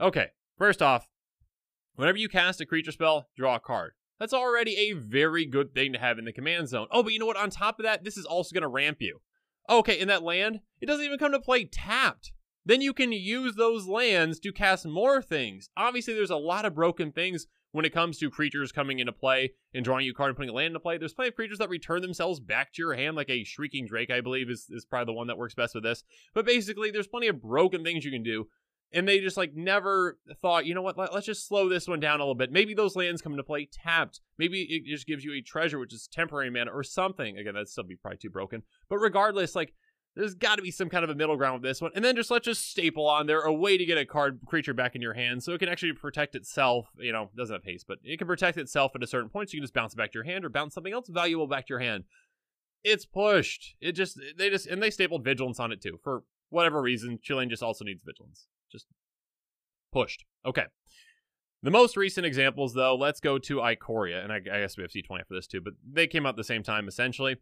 Okay, 0.00 0.28
first 0.58 0.82
off, 0.82 1.08
whenever 1.94 2.18
you 2.18 2.28
cast 2.28 2.60
a 2.60 2.66
creature 2.66 2.90
spell, 2.90 3.28
draw 3.36 3.56
a 3.56 3.60
card. 3.60 3.92
That's 4.18 4.32
already 4.32 4.76
a 4.76 4.92
very 4.92 5.44
good 5.46 5.74
thing 5.74 5.92
to 5.92 5.98
have 5.98 6.18
in 6.18 6.24
the 6.24 6.32
command 6.32 6.68
zone. 6.68 6.88
Oh, 6.90 7.02
but 7.02 7.12
you 7.12 7.18
know 7.18 7.26
what? 7.26 7.36
On 7.36 7.50
top 7.50 7.78
of 7.78 7.84
that, 7.84 8.04
this 8.04 8.16
is 8.16 8.24
also 8.24 8.52
going 8.52 8.62
to 8.62 8.68
ramp 8.68 8.98
you. 9.00 9.20
Okay, 9.70 9.98
in 9.98 10.08
that 10.08 10.22
land, 10.22 10.60
it 10.80 10.86
doesn't 10.86 11.04
even 11.04 11.18
come 11.18 11.32
to 11.32 11.40
play 11.40 11.64
tapped. 11.64 12.32
Then 12.66 12.80
you 12.80 12.92
can 12.92 13.12
use 13.12 13.54
those 13.54 13.86
lands 13.86 14.40
to 14.40 14.52
cast 14.52 14.86
more 14.86 15.20
things. 15.20 15.68
Obviously, 15.76 16.14
there's 16.14 16.30
a 16.30 16.36
lot 16.36 16.64
of 16.64 16.74
broken 16.74 17.12
things 17.12 17.46
when 17.74 17.84
it 17.84 17.92
comes 17.92 18.18
to 18.18 18.30
creatures 18.30 18.70
coming 18.70 19.00
into 19.00 19.10
play 19.10 19.52
and 19.74 19.84
drawing 19.84 20.06
you 20.06 20.12
a 20.12 20.14
card 20.14 20.28
and 20.28 20.36
putting 20.36 20.50
a 20.50 20.52
land 20.52 20.68
into 20.68 20.78
play, 20.78 20.96
there's 20.96 21.12
plenty 21.12 21.30
of 21.30 21.34
creatures 21.34 21.58
that 21.58 21.68
return 21.68 22.02
themselves 22.02 22.38
back 22.38 22.72
to 22.72 22.80
your 22.80 22.94
hand, 22.94 23.16
like 23.16 23.28
a 23.28 23.42
Shrieking 23.42 23.84
Drake, 23.84 24.12
I 24.12 24.20
believe, 24.20 24.48
is, 24.48 24.68
is 24.70 24.84
probably 24.84 25.12
the 25.12 25.16
one 25.16 25.26
that 25.26 25.36
works 25.36 25.56
best 25.56 25.74
with 25.74 25.82
this. 25.82 26.04
But 26.34 26.46
basically, 26.46 26.92
there's 26.92 27.08
plenty 27.08 27.26
of 27.26 27.42
broken 27.42 27.82
things 27.82 28.04
you 28.04 28.12
can 28.12 28.22
do. 28.22 28.46
And 28.92 29.08
they 29.08 29.18
just 29.18 29.36
like 29.36 29.56
never 29.56 30.18
thought, 30.40 30.66
you 30.66 30.74
know 30.74 30.82
what, 30.82 30.96
let, 30.96 31.10
us 31.10 31.24
just 31.24 31.48
slow 31.48 31.68
this 31.68 31.88
one 31.88 31.98
down 31.98 32.20
a 32.20 32.22
little 32.22 32.36
bit. 32.36 32.52
Maybe 32.52 32.74
those 32.74 32.94
lands 32.94 33.20
come 33.20 33.32
into 33.32 33.42
play 33.42 33.68
tapped. 33.72 34.20
Maybe 34.38 34.62
it 34.70 34.84
just 34.84 35.08
gives 35.08 35.24
you 35.24 35.34
a 35.34 35.40
treasure, 35.40 35.80
which 35.80 35.92
is 35.92 36.08
temporary 36.12 36.50
mana 36.50 36.70
or 36.70 36.84
something. 36.84 37.36
Again, 37.36 37.54
that'd 37.54 37.68
still 37.68 37.82
be 37.82 37.96
probably 37.96 38.18
too 38.18 38.30
broken. 38.30 38.62
But 38.88 38.98
regardless, 38.98 39.56
like 39.56 39.74
there's 40.16 40.34
got 40.34 40.56
to 40.56 40.62
be 40.62 40.70
some 40.70 40.88
kind 40.88 41.02
of 41.02 41.10
a 41.10 41.14
middle 41.14 41.36
ground 41.36 41.54
with 41.54 41.62
this 41.62 41.80
one. 41.80 41.90
And 41.94 42.04
then 42.04 42.14
just 42.14 42.30
let's 42.30 42.44
just 42.44 42.70
staple 42.70 43.06
on 43.06 43.26
there 43.26 43.40
a 43.40 43.52
way 43.52 43.76
to 43.76 43.84
get 43.84 43.98
a 43.98 44.06
card 44.06 44.40
creature 44.46 44.74
back 44.74 44.94
in 44.94 45.02
your 45.02 45.14
hand 45.14 45.42
so 45.42 45.52
it 45.52 45.58
can 45.58 45.68
actually 45.68 45.92
protect 45.92 46.36
itself. 46.36 46.88
You 46.98 47.12
know, 47.12 47.30
doesn't 47.36 47.54
have 47.54 47.64
haste, 47.64 47.86
but 47.88 47.98
it 48.04 48.18
can 48.18 48.26
protect 48.26 48.56
itself 48.56 48.92
at 48.94 49.02
a 49.02 49.06
certain 49.06 49.28
point. 49.28 49.50
So 49.50 49.54
you 49.54 49.60
can 49.60 49.64
just 49.64 49.74
bounce 49.74 49.92
it 49.92 49.96
back 49.96 50.12
to 50.12 50.18
your 50.18 50.24
hand 50.24 50.44
or 50.44 50.50
bounce 50.50 50.74
something 50.74 50.92
else 50.92 51.08
valuable 51.08 51.48
back 51.48 51.66
to 51.66 51.72
your 51.72 51.80
hand. 51.80 52.04
It's 52.84 53.06
pushed. 53.06 53.74
It 53.80 53.92
just, 53.92 54.20
they 54.36 54.50
just, 54.50 54.66
and 54.66 54.82
they 54.82 54.90
stapled 54.90 55.24
vigilance 55.24 55.58
on 55.58 55.72
it 55.72 55.80
too. 55.80 55.98
For 56.04 56.22
whatever 56.50 56.80
reason, 56.80 57.18
Chulane 57.18 57.48
just 57.48 57.62
also 57.62 57.84
needs 57.84 58.02
vigilance. 58.04 58.46
Just 58.70 58.86
pushed. 59.92 60.24
Okay. 60.46 60.66
The 61.62 61.70
most 61.70 61.96
recent 61.96 62.26
examples, 62.26 62.74
though, 62.74 62.94
let's 62.94 63.20
go 63.20 63.38
to 63.38 63.56
Ikoria. 63.56 64.22
And 64.22 64.30
I, 64.30 64.36
I 64.36 64.60
guess 64.60 64.76
we 64.76 64.82
have 64.82 64.90
C20 64.90 65.26
for 65.26 65.34
this 65.34 65.46
too, 65.46 65.62
but 65.62 65.72
they 65.90 66.06
came 66.06 66.26
out 66.26 66.30
at 66.30 66.36
the 66.36 66.44
same 66.44 66.62
time 66.62 66.86
essentially. 66.86 67.36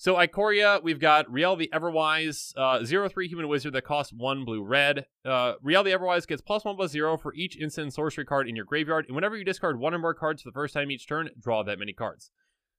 So 0.00 0.14
Ikoria, 0.14 0.80
we've 0.80 1.00
got 1.00 1.26
Rielle 1.26 1.58
the 1.58 1.68
Everwise, 1.74 2.52
uh, 2.56 2.78
0-3 2.84 3.26
human 3.26 3.48
wizard 3.48 3.72
that 3.72 3.82
costs 3.82 4.12
1 4.12 4.44
blue 4.44 4.62
red. 4.62 5.06
Uh, 5.24 5.54
Rielle 5.60 5.82
the 5.82 5.90
Everwise 5.90 6.24
gets 6.24 6.40
plus 6.40 6.64
1 6.64 6.76
plus 6.76 6.92
0 6.92 7.16
for 7.16 7.34
each 7.34 7.56
instant 7.56 7.92
sorcery 7.92 8.24
card 8.24 8.48
in 8.48 8.54
your 8.54 8.64
graveyard, 8.64 9.06
and 9.08 9.16
whenever 9.16 9.36
you 9.36 9.44
discard 9.44 9.80
one 9.80 9.92
or 9.92 9.98
more 9.98 10.14
cards 10.14 10.42
for 10.42 10.50
the 10.50 10.54
first 10.54 10.72
time 10.72 10.92
each 10.92 11.08
turn, 11.08 11.30
draw 11.40 11.64
that 11.64 11.80
many 11.80 11.92
cards. 11.92 12.30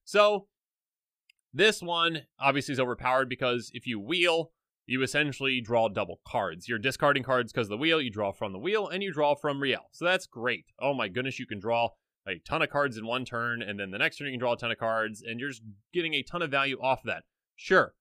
So, 0.06 0.48
this 1.54 1.82
one 1.82 2.22
obviously 2.40 2.72
is 2.72 2.80
overpowered 2.80 3.28
because 3.28 3.70
if 3.74 3.86
you 3.86 4.00
wheel, 4.00 4.54
you 4.86 5.04
essentially 5.04 5.60
draw 5.60 5.90
double 5.90 6.22
cards. 6.26 6.70
You're 6.70 6.80
discarding 6.80 7.24
cards 7.24 7.52
because 7.52 7.66
of 7.66 7.72
the 7.72 7.78
wheel, 7.78 8.02
you 8.02 8.10
draw 8.12 8.32
from 8.32 8.54
the 8.54 8.60
wheel, 8.60 8.88
and 8.88 9.04
you 9.04 9.12
draw 9.12 9.36
from 9.36 9.60
Rielle. 9.60 9.90
So 9.92 10.06
that's 10.06 10.26
great. 10.26 10.68
Oh 10.80 10.94
my 10.94 11.10
goodness, 11.10 11.38
you 11.38 11.46
can 11.46 11.60
draw 11.60 11.90
a 12.30 12.40
ton 12.40 12.62
of 12.62 12.70
cards 12.70 12.98
in 12.98 13.06
one 13.06 13.26
turn, 13.26 13.62
and 13.62 13.80
then 13.80 13.92
the 13.92 13.98
next 13.98 14.18
turn 14.18 14.28
you 14.28 14.34
can 14.34 14.40
draw 14.40 14.54
a 14.54 14.58
ton 14.58 14.72
of 14.72 14.78
cards, 14.78 15.24
and 15.26 15.40
you're 15.40 15.50
just 15.50 15.64
getting 15.94 16.14
a 16.14 16.24
ton 16.24 16.42
of 16.42 16.52
value 16.52 16.78
off 16.82 17.00
of 17.00 17.08
that. 17.08 17.24
Sure. 17.56 17.94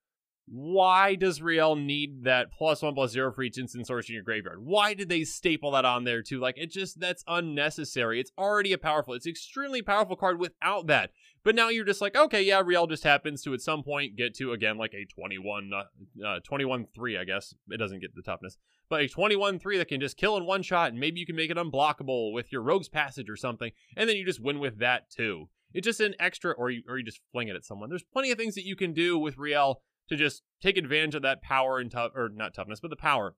Why 0.50 1.14
does 1.14 1.40
Rielle 1.40 1.76
need 1.78 2.24
that 2.24 2.52
plus 2.52 2.80
one 2.80 2.94
plus 2.94 3.10
zero 3.10 3.32
for 3.32 3.42
each 3.42 3.58
instant 3.58 3.86
source 3.86 4.08
in 4.08 4.14
your 4.14 4.22
graveyard? 4.22 4.60
Why 4.64 4.94
did 4.94 5.10
they 5.10 5.24
staple 5.24 5.72
that 5.72 5.84
on 5.84 6.04
there 6.04 6.22
too? 6.22 6.40
Like 6.40 6.56
it 6.56 6.70
just 6.70 6.98
that's 6.98 7.22
unnecessary. 7.26 8.18
It's 8.18 8.32
already 8.38 8.72
a 8.72 8.78
powerful, 8.78 9.12
it's 9.12 9.26
extremely 9.26 9.82
powerful 9.82 10.16
card 10.16 10.38
without 10.38 10.86
that. 10.86 11.10
But 11.44 11.54
now 11.54 11.68
you're 11.68 11.84
just 11.84 12.00
like, 12.00 12.16
okay, 12.16 12.42
yeah, 12.42 12.62
Rielle 12.62 12.88
just 12.88 13.04
happens 13.04 13.42
to 13.42 13.54
at 13.54 13.60
some 13.60 13.82
point 13.82 14.16
get 14.16 14.34
to 14.36 14.52
again 14.52 14.76
like 14.76 14.94
a 14.94 15.04
21 15.06 15.70
uh, 15.72 16.26
uh 16.26 16.40
21 16.44 16.86
3, 16.94 17.18
I 17.18 17.24
guess. 17.24 17.54
It 17.70 17.78
doesn't 17.78 18.00
get 18.00 18.14
the 18.14 18.22
toughness. 18.22 18.58
but 18.88 19.00
a 19.00 19.08
21 19.08 19.58
3 19.58 19.78
that 19.78 19.88
can 19.88 20.00
just 20.00 20.16
kill 20.16 20.36
in 20.36 20.46
one 20.46 20.62
shot, 20.62 20.90
and 20.90 21.00
maybe 21.00 21.20
you 21.20 21.26
can 21.26 21.36
make 21.36 21.50
it 21.50 21.56
unblockable 21.56 22.32
with 22.32 22.52
your 22.52 22.62
Rogue's 22.62 22.88
Passage 22.88 23.30
or 23.30 23.36
something, 23.36 23.72
and 23.96 24.08
then 24.08 24.16
you 24.16 24.24
just 24.24 24.42
win 24.42 24.58
with 24.58 24.78
that 24.78 25.10
too. 25.10 25.48
It's 25.74 25.84
just 25.84 26.00
an 26.00 26.14
extra, 26.18 26.52
or 26.52 26.70
you, 26.70 26.82
or 26.88 26.98
you 26.98 27.04
just 27.04 27.20
fling 27.30 27.48
it 27.48 27.56
at 27.56 27.64
someone. 27.64 27.90
There's 27.90 28.02
plenty 28.02 28.30
of 28.30 28.38
things 28.38 28.54
that 28.54 28.64
you 28.64 28.74
can 28.74 28.92
do 28.92 29.18
with 29.18 29.36
Rielle 29.36 29.76
to 30.08 30.16
just 30.16 30.42
take 30.62 30.76
advantage 30.76 31.14
of 31.14 31.22
that 31.22 31.42
power 31.42 31.78
and 31.78 31.90
tough, 31.90 32.12
or 32.14 32.30
not 32.30 32.54
toughness, 32.54 32.80
but 32.80 32.88
the 32.88 32.96
power. 32.96 33.34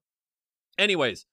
Anyways, 0.77 1.25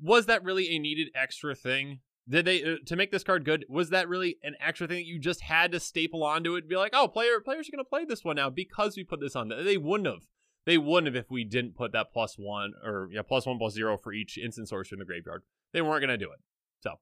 was 0.00 0.26
that 0.26 0.44
really 0.44 0.74
a 0.74 0.78
needed 0.78 1.08
extra 1.14 1.54
thing? 1.54 2.00
Did 2.28 2.44
they 2.44 2.62
uh, 2.62 2.76
to 2.86 2.96
make 2.96 3.12
this 3.12 3.22
card 3.22 3.44
good? 3.44 3.64
Was 3.68 3.90
that 3.90 4.08
really 4.08 4.38
an 4.42 4.56
extra 4.60 4.88
thing 4.88 4.96
that 4.96 5.06
you 5.06 5.18
just 5.18 5.42
had 5.42 5.72
to 5.72 5.80
staple 5.80 6.24
onto 6.24 6.56
it? 6.56 6.64
And 6.64 6.68
be 6.68 6.76
like, 6.76 6.92
oh, 6.94 7.06
player 7.06 7.40
players 7.40 7.68
are 7.68 7.72
gonna 7.72 7.84
play 7.84 8.04
this 8.04 8.24
one 8.24 8.36
now 8.36 8.50
because 8.50 8.96
we 8.96 9.04
put 9.04 9.20
this 9.20 9.36
on. 9.36 9.48
They 9.48 9.76
wouldn't 9.76 10.08
have. 10.08 10.26
They 10.64 10.78
wouldn't 10.78 11.06
have 11.06 11.24
if 11.24 11.30
we 11.30 11.44
didn't 11.44 11.76
put 11.76 11.92
that 11.92 12.12
plus 12.12 12.34
one 12.36 12.72
or 12.84 13.08
yeah 13.12 13.22
plus 13.22 13.46
one 13.46 13.58
plus 13.58 13.74
zero 13.74 13.96
for 13.96 14.12
each 14.12 14.38
instant 14.38 14.68
sorcerer 14.68 14.96
in 14.96 14.98
the 14.98 15.04
graveyard. 15.04 15.42
They 15.72 15.82
weren't 15.82 16.00
gonna 16.00 16.18
do 16.18 16.32
it. 16.32 16.40
So 16.80 16.94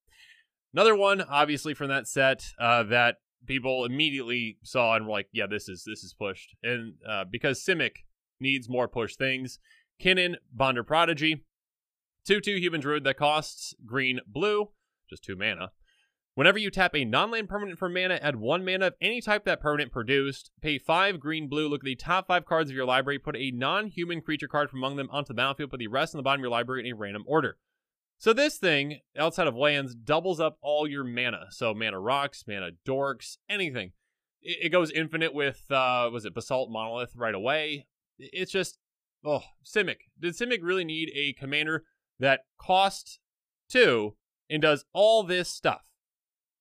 another 0.74 0.94
one, 0.94 1.22
obviously 1.22 1.72
from 1.72 1.88
that 1.88 2.06
set 2.06 2.44
uh, 2.58 2.82
that 2.84 3.16
people 3.46 3.84
immediately 3.84 4.58
saw 4.62 4.94
and 4.94 5.06
were 5.06 5.12
like, 5.12 5.28
yeah, 5.32 5.46
this 5.46 5.68
is 5.68 5.84
this 5.86 6.04
is 6.04 6.12
pushed, 6.12 6.54
and 6.62 6.94
uh, 7.08 7.24
because 7.30 7.64
Simic 7.64 8.04
needs 8.40 8.68
more 8.68 8.88
push 8.88 9.16
things. 9.16 9.58
Kinnan, 10.02 10.34
Bonder 10.52 10.82
Prodigy, 10.82 11.44
2 12.26 12.40
2 12.40 12.56
human 12.56 12.80
druid 12.80 13.04
that 13.04 13.16
costs 13.16 13.74
green 13.86 14.20
blue, 14.26 14.70
just 15.14 15.25
2 15.25 15.37
mana. 15.37 15.71
Whenever 16.35 16.59
you 16.59 16.71
tap 16.71 16.97
a 16.97 17.04
non 17.04 17.30
land 17.30 17.49
permanent 17.49 17.78
for 17.78 17.88
mana, 17.88 18.18
add 18.21 18.37
1 18.37 18.64
mana 18.64 18.88
of 18.88 18.94
any 19.00 19.21
type 19.21 19.44
that 19.44 19.61
permanent 19.61 19.92
produced. 19.92 20.50
Pay 20.61 20.78
5 20.78 21.21
green 21.21 21.49
blue, 21.49 21.68
look 21.68 21.83
at 21.83 21.85
the 21.85 21.94
top 21.94 22.26
5 22.26 22.44
cards 22.44 22.71
of 22.71 22.76
your 22.76 22.85
library, 22.85 23.18
put 23.18 23.37
a 23.37 23.52
non 23.52 23.87
human 23.87 24.21
creature 24.21 24.49
card 24.49 24.68
from 24.68 24.80
among 24.80 24.97
them 24.97 25.09
onto 25.12 25.28
the 25.28 25.35
battlefield, 25.35 25.71
put 25.71 25.78
the 25.78 25.87
rest 25.87 26.14
on 26.14 26.18
the 26.18 26.23
bottom 26.23 26.40
of 26.40 26.42
your 26.42 26.50
library 26.50 26.80
in 26.80 26.92
a 26.92 26.97
random 26.97 27.25
order. 27.26 27.56
So 28.18 28.33
this 28.33 28.59
thing, 28.59 29.00
outside 29.16 29.47
of 29.47 29.56
lands, 29.56 29.94
doubles 29.94 30.40
up 30.40 30.59
all 30.61 30.88
your 30.88 31.04
mana. 31.04 31.47
So 31.50 31.75
mana 31.75 32.00
rocks, 32.00 32.44
mana 32.49 32.71
dorks, 32.87 33.37
anything. 33.49 33.92
It, 34.42 34.71
goes 34.71 34.90
infinite 34.90 35.35
with, 35.35 35.71
uh, 35.71 36.11
was 36.12 36.26
it 36.26 36.35
Basalt 36.35 36.71
Monolith 36.71 37.16
right 37.16 37.35
away? 37.35 37.87
It's 38.18 38.52
just, 38.52 38.78
oh, 39.25 39.42
Simic. 39.64 39.97
Did 40.21 40.35
Simic 40.35 40.59
really 40.62 40.85
need 40.85 41.11
a 41.14 41.33
commander 41.33 41.85
that 42.18 42.40
costs 42.59 43.21
two 43.71 44.16
and 44.50 44.62
does 44.62 44.84
all 44.92 45.22
this 45.22 45.48
stuff. 45.48 45.82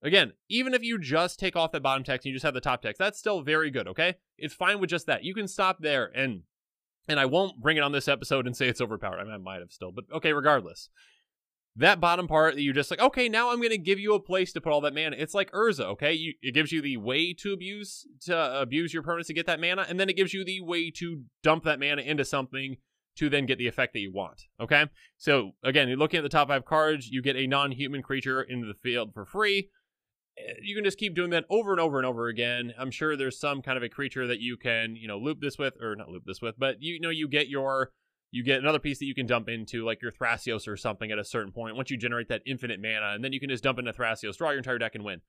Again, 0.01 0.33
even 0.49 0.73
if 0.73 0.83
you 0.83 0.99
just 0.99 1.39
take 1.39 1.55
off 1.55 1.71
the 1.71 1.79
bottom 1.79 2.03
text 2.03 2.25
and 2.25 2.31
you 2.31 2.35
just 2.35 2.43
have 2.43 2.53
the 2.53 2.61
top 2.61 2.81
text, 2.81 2.99
that's 2.99 3.17
still 3.17 3.41
very 3.41 3.71
good, 3.71 3.87
okay? 3.87 4.15
It's 4.37 4.53
fine 4.53 4.79
with 4.79 4.89
just 4.89 5.07
that. 5.07 5.23
You 5.23 5.33
can 5.33 5.47
stop 5.47 5.77
there 5.79 6.11
and 6.13 6.41
and 7.07 7.19
I 7.19 7.25
won't 7.25 7.61
bring 7.61 7.77
it 7.77 7.83
on 7.83 7.91
this 7.91 8.07
episode 8.07 8.45
and 8.45 8.55
say 8.55 8.67
it's 8.67 8.81
overpowered. 8.81 9.19
I 9.19 9.23
mean, 9.23 9.33
I 9.33 9.37
might 9.37 9.59
have 9.59 9.71
still, 9.71 9.91
but 9.91 10.05
okay, 10.13 10.33
regardless. 10.33 10.89
That 11.75 11.99
bottom 11.99 12.27
part 12.27 12.53
that 12.53 12.61
you 12.61 12.71
just 12.71 12.91
like, 12.91 13.01
okay, 13.01 13.27
now 13.27 13.51
I'm 13.51 13.61
to 13.61 13.77
give 13.79 13.99
you 13.99 14.13
a 14.13 14.19
place 14.19 14.53
to 14.53 14.61
put 14.61 14.71
all 14.71 14.81
that 14.81 14.93
mana. 14.93 15.15
It's 15.17 15.33
like 15.33 15.51
Urza, 15.51 15.85
okay? 15.85 16.13
You, 16.13 16.33
it 16.41 16.53
gives 16.53 16.71
you 16.71 16.81
the 16.81 16.97
way 16.97 17.33
to 17.39 17.51
abuse 17.51 18.05
to 18.25 18.61
abuse 18.61 18.93
your 18.93 19.01
permanents 19.01 19.27
to 19.27 19.33
get 19.33 19.47
that 19.47 19.59
mana, 19.59 19.85
and 19.89 19.99
then 19.99 20.07
it 20.07 20.15
gives 20.15 20.33
you 20.33 20.45
the 20.45 20.61
way 20.61 20.91
to 20.91 21.23
dump 21.41 21.63
that 21.63 21.79
mana 21.79 22.03
into 22.03 22.25
something 22.25 22.77
to 23.17 23.29
then 23.29 23.45
get 23.45 23.57
the 23.57 23.67
effect 23.67 23.93
that 23.93 23.99
you 23.99 24.11
want. 24.11 24.43
Okay? 24.59 24.85
So 25.17 25.51
again, 25.63 25.87
you're 25.87 25.97
looking 25.97 26.17
at 26.17 26.23
the 26.23 26.29
top 26.29 26.47
five 26.47 26.65
cards, 26.65 27.07
you 27.09 27.21
get 27.21 27.35
a 27.35 27.47
non-human 27.47 28.01
creature 28.01 28.41
into 28.41 28.67
the 28.67 28.73
field 28.73 29.13
for 29.13 29.25
free. 29.25 29.69
Eh, 30.37 30.53
you 30.61 30.75
can 30.75 30.83
just 30.83 30.97
keep 30.97 31.15
doing 31.15 31.29
that 31.31 31.45
over 31.49 31.71
and 31.71 31.79
over 31.79 31.97
and 31.97 32.05
over 32.05 32.27
again. 32.27 32.73
I'm 32.77 32.91
sure 32.91 33.15
there's 33.15 33.39
some 33.39 33.61
kind 33.61 33.77
of 33.77 33.83
a 33.83 33.89
creature 33.89 34.27
that 34.27 34.39
you 34.39 34.57
can, 34.57 34.95
you 34.95 35.07
know, 35.07 35.17
loop 35.17 35.41
this 35.41 35.57
with, 35.57 35.73
or 35.81 35.95
not 35.95 36.09
loop 36.09 36.23
this 36.25 36.41
with, 36.41 36.55
but 36.57 36.81
you, 36.81 36.95
you 36.95 36.99
know, 36.99 37.09
you 37.09 37.27
get 37.27 37.47
your 37.49 37.91
you 38.33 38.43
get 38.43 38.59
another 38.59 38.79
piece 38.79 38.97
that 38.97 39.05
you 39.05 39.13
can 39.13 39.27
dump 39.27 39.47
into, 39.47 39.85
like 39.85 40.01
your 40.01 40.11
Thrasios 40.11 40.67
or 40.67 40.75
something 40.75 41.11
at 41.11 41.19
a 41.19 41.23
certain 41.23 41.51
point. 41.51 41.75
Once 41.75 41.91
you 41.91 41.97
generate 41.97 42.29
that 42.29 42.41
infinite 42.47 42.81
mana, 42.81 43.13
and 43.13 43.23
then 43.23 43.31
you 43.31 43.39
can 43.39 43.47
just 43.47 43.63
dump 43.63 43.77
into 43.77 43.93
Thrasios, 43.93 44.37
draw 44.37 44.49
your 44.49 44.57
entire 44.57 44.79
deck, 44.79 44.95
and 44.95 45.03
win. 45.03 45.21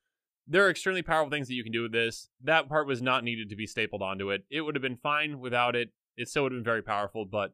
There 0.46 0.64
are 0.64 0.70
extremely 0.70 1.02
powerful 1.02 1.30
things 1.30 1.48
that 1.48 1.54
you 1.54 1.62
can 1.62 1.72
do 1.72 1.82
with 1.82 1.92
this. 1.92 2.30
That 2.42 2.66
part 2.66 2.86
was 2.86 3.02
not 3.02 3.22
needed 3.22 3.50
to 3.50 3.56
be 3.56 3.66
stapled 3.66 4.00
onto 4.00 4.30
it. 4.30 4.44
It 4.50 4.62
would 4.62 4.74
have 4.74 4.80
been 4.80 4.96
fine 4.96 5.38
without 5.38 5.76
it. 5.76 5.90
It 6.16 6.28
still 6.28 6.44
would 6.44 6.52
have 6.52 6.60
been 6.60 6.64
very 6.64 6.82
powerful, 6.82 7.26
but 7.26 7.52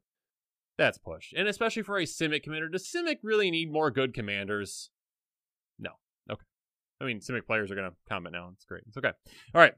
that's 0.80 0.98
pushed. 0.98 1.34
And 1.34 1.46
especially 1.46 1.82
for 1.82 1.98
a 1.98 2.04
Simic 2.04 2.42
commander, 2.42 2.68
does 2.68 2.90
Simic 2.90 3.18
really 3.22 3.50
need 3.50 3.70
more 3.70 3.90
good 3.90 4.14
commanders? 4.14 4.90
No. 5.78 5.90
Okay. 6.30 6.42
I 7.00 7.04
mean, 7.04 7.20
Simic 7.20 7.46
players 7.46 7.70
are 7.70 7.74
going 7.74 7.90
to 7.90 7.96
comment 8.08 8.32
now. 8.32 8.50
It's 8.54 8.64
great. 8.64 8.84
It's 8.88 8.96
okay. 8.96 9.12
All 9.54 9.60
right. 9.60 9.74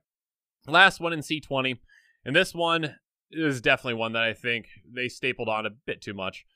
Last 0.66 1.00
one 1.00 1.12
in 1.12 1.18
C20. 1.18 1.76
And 2.25 2.37
this 2.37 2.54
one 2.54 2.94
is 3.32 3.61
definitely 3.61 3.94
one 3.94 4.12
that 4.12 4.23
I 4.23 4.32
think 4.32 4.68
they 4.88 5.09
stapled 5.09 5.49
on 5.49 5.66
a 5.66 5.71
bit 5.71 6.00
too 6.00 6.14
much. 6.14 6.47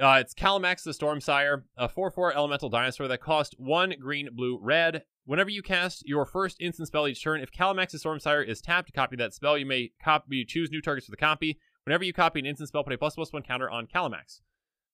Uh, 0.00 0.18
it's 0.20 0.34
Kalamax 0.34 0.82
the 0.82 0.90
Stormsire, 0.90 1.62
a 1.76 1.88
4 1.88 2.10
4 2.10 2.34
elemental 2.34 2.68
dinosaur 2.68 3.06
that 3.06 3.20
costs 3.20 3.54
1 3.58 3.94
green, 4.00 4.28
blue, 4.32 4.58
red. 4.60 5.04
Whenever 5.24 5.50
you 5.50 5.62
cast 5.62 6.02
your 6.04 6.26
first 6.26 6.56
instant 6.60 6.88
spell 6.88 7.06
each 7.06 7.22
turn, 7.22 7.40
if 7.40 7.52
Kalamax 7.52 7.92
the 7.92 7.98
Stormsire 7.98 8.44
is 8.44 8.60
tapped 8.60 8.88
to 8.88 8.92
copy 8.92 9.14
that 9.16 9.34
spell, 9.34 9.56
you 9.56 9.66
may 9.66 9.92
copy 10.02 10.38
you 10.38 10.44
choose 10.44 10.72
new 10.72 10.82
targets 10.82 11.06
for 11.06 11.12
the 11.12 11.16
copy. 11.16 11.60
Whenever 11.84 12.04
you 12.04 12.12
copy 12.12 12.40
an 12.40 12.46
instant 12.46 12.68
spell, 12.68 12.84
put 12.84 12.92
a 12.92 12.98
plus 12.98 13.14
plus 13.14 13.32
one 13.32 13.42
counter 13.42 13.70
on 13.70 13.86
Kalamax. 13.86 14.40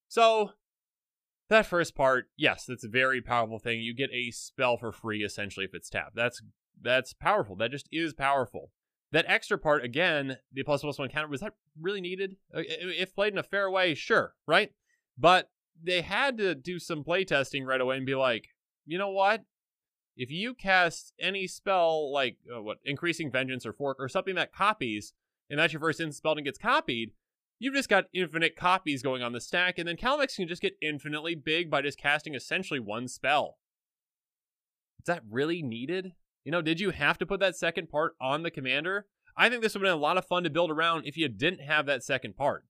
So, 0.08 0.52
that 1.48 1.66
first 1.66 1.94
part, 1.94 2.26
yes, 2.36 2.64
that's 2.66 2.84
a 2.84 2.88
very 2.88 3.20
powerful 3.20 3.58
thing. 3.58 3.80
You 3.80 3.94
get 3.94 4.10
a 4.12 4.30
spell 4.30 4.76
for 4.76 4.92
free 4.92 5.22
essentially 5.22 5.66
if 5.66 5.74
it's 5.74 5.90
tapped. 5.90 6.16
That's 6.16 6.42
that's 6.80 7.12
powerful. 7.12 7.56
That 7.56 7.70
just 7.70 7.88
is 7.92 8.14
powerful. 8.14 8.70
That 9.12 9.26
extra 9.28 9.58
part, 9.58 9.84
again, 9.84 10.38
the 10.52 10.62
plus 10.62 10.82
plus 10.82 10.98
one 10.98 11.08
counter, 11.08 11.28
was 11.28 11.40
that 11.40 11.54
really 11.78 12.00
needed? 12.00 12.36
Uh, 12.54 12.62
if 12.66 13.14
played 13.14 13.32
in 13.32 13.38
a 13.38 13.42
fair 13.42 13.68
way, 13.70 13.94
sure, 13.94 14.34
right? 14.46 14.70
But 15.18 15.50
they 15.82 16.02
had 16.02 16.38
to 16.38 16.54
do 16.54 16.78
some 16.78 17.02
playtesting 17.02 17.66
right 17.66 17.80
away 17.80 17.96
and 17.96 18.06
be 18.06 18.14
like, 18.14 18.48
you 18.86 18.98
know 18.98 19.10
what? 19.10 19.42
If 20.16 20.30
you 20.30 20.54
cast 20.54 21.12
any 21.18 21.46
spell 21.46 22.12
like 22.12 22.36
uh, 22.54 22.62
what 22.62 22.78
increasing 22.84 23.30
vengeance 23.30 23.66
or 23.66 23.72
fork 23.72 23.96
or 23.98 24.08
something 24.08 24.36
that 24.36 24.52
copies, 24.52 25.12
and 25.50 25.58
that's 25.58 25.72
your 25.72 25.80
first 25.80 26.00
instant 26.00 26.14
spell 26.14 26.32
and 26.32 26.44
gets 26.44 26.58
copied, 26.58 27.10
you've 27.58 27.74
just 27.74 27.88
got 27.88 28.06
infinite 28.14 28.56
copies 28.56 29.02
going 29.02 29.22
on 29.22 29.32
the 29.32 29.40
stack, 29.40 29.78
and 29.78 29.86
then 29.86 29.96
Kalamax 29.96 30.36
can 30.36 30.48
just 30.48 30.62
get 30.62 30.76
infinitely 30.80 31.34
big 31.34 31.70
by 31.70 31.82
just 31.82 31.98
casting 31.98 32.34
essentially 32.34 32.80
one 32.80 33.08
spell. 33.08 33.58
Is 35.00 35.06
that 35.06 35.22
really 35.28 35.62
needed? 35.62 36.12
You 36.44 36.52
know, 36.52 36.62
did 36.62 36.80
you 36.80 36.90
have 36.90 37.18
to 37.18 37.26
put 37.26 37.40
that 37.40 37.56
second 37.56 37.90
part 37.90 38.14
on 38.20 38.42
the 38.42 38.50
commander? 38.50 39.06
I 39.36 39.48
think 39.48 39.62
this 39.62 39.74
would 39.74 39.82
have 39.82 39.92
been 39.92 39.98
a 39.98 40.02
lot 40.02 40.16
of 40.16 40.26
fun 40.26 40.44
to 40.44 40.50
build 40.50 40.70
around 40.70 41.06
if 41.06 41.16
you 41.16 41.28
didn't 41.28 41.60
have 41.60 41.86
that 41.86 42.02
second 42.02 42.36
part. 42.36 42.64